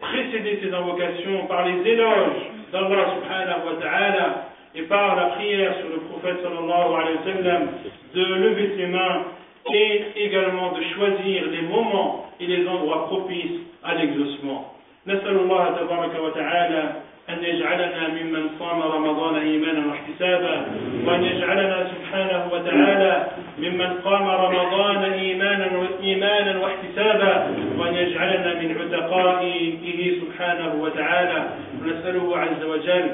précéder 0.00 0.60
ces 0.62 0.72
invocations 0.72 1.46
par 1.46 1.66
les 1.66 1.90
éloges 1.90 2.42
d'Allah 2.72 3.14
subhanahu 3.14 3.66
wa 3.66 3.82
ta'ala 3.82 4.48
et 4.74 4.82
par 4.82 5.16
la 5.16 5.26
prière 5.36 5.74
sur 5.78 5.88
le 5.88 6.00
prophète 6.10 6.42
sallallahu 6.42 6.94
alayhi 6.94 7.16
wa 7.16 7.32
sallam, 7.32 7.68
de 8.14 8.24
lever 8.24 8.72
ses 8.76 8.86
mains 8.86 9.22
et 9.72 10.04
également 10.16 10.72
de 10.72 10.82
choisir 10.94 11.46
les 11.50 11.62
moments 11.62 12.26
et 12.38 12.46
les 12.46 12.68
endroits 12.68 13.06
propices 13.06 13.60
à 13.82 13.94
l'exaucement. 13.94 14.72
نسأل 15.06 15.36
الله 15.38 15.64
تبارك 15.80 16.14
وتعالى 16.18 16.82
أن 17.31 17.43
يجعلنا 17.43 18.07
ممن 18.07 18.49
صام 18.59 18.81
رمضان 18.81 19.35
إيمانا 19.35 19.81
واحتسابا 19.87 20.65
وأن 21.05 21.23
يجعلنا 21.23 21.87
سبحانه 21.91 22.49
وتعالى 22.53 23.27
ممن 23.59 23.93
قام 24.05 24.27
رمضان 24.27 25.03
إيمانا 25.11 25.87
إيمانا 26.03 26.59
واحتسابا 26.59 27.55
وأن 27.77 27.95
يجعلنا 27.95 28.53
من 28.53 28.69
عتقائه 28.79 30.21
سبحانه 30.21 30.71
وتعالى. 30.83 31.49
ونسأله 31.81 32.37
عز 32.37 32.63
وجل 32.63 33.05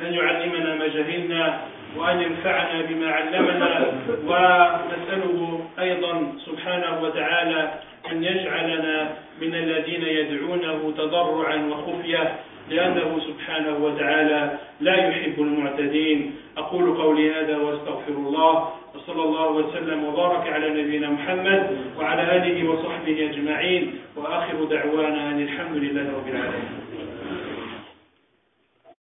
أن 0.00 0.14
يعلمنا 0.14 0.74
ما 0.74 0.86
جهلنا 0.86 1.60
وأن 1.96 2.22
ينفعنا 2.22 2.82
بما 2.88 3.08
علمنا 3.10 3.86
ونسأله 4.26 5.60
أيضا 5.78 6.32
سبحانه 6.46 7.02
وتعالى 7.02 7.70
أن 8.12 8.24
يجعلنا 8.24 9.08
من 9.42 9.54
الذين 9.54 10.02
يدعونه 10.02 10.92
تضرعا 10.96 11.56
وخفية. 11.70 12.34
لأنه 12.70 13.20
سبحانه 13.28 13.84
وتعالى 13.84 14.58
لا 14.80 14.96
يحب 15.08 15.42
المعتدين. 15.42 16.34
أقول 16.56 16.96
قولي 16.96 17.34
هذا 17.34 17.56
وأستغفر 17.56 18.12
الله 18.12 18.54
وصلى 18.94 19.22
الله 19.22 19.50
وسلم 19.52 20.04
وبارك 20.04 20.52
على 20.52 20.82
نبينا 20.82 21.10
محمد 21.10 21.76
وعلى 21.98 22.22
آله 22.36 22.70
وصحبه 22.70 23.30
أجمعين. 23.30 23.82
وآخر 24.16 24.64
دعوانا 24.64 25.30
أن 25.30 25.42
الحمد 25.42 25.76
لله 25.76 26.06
رب 26.16 26.28
العالمين. 26.28 26.87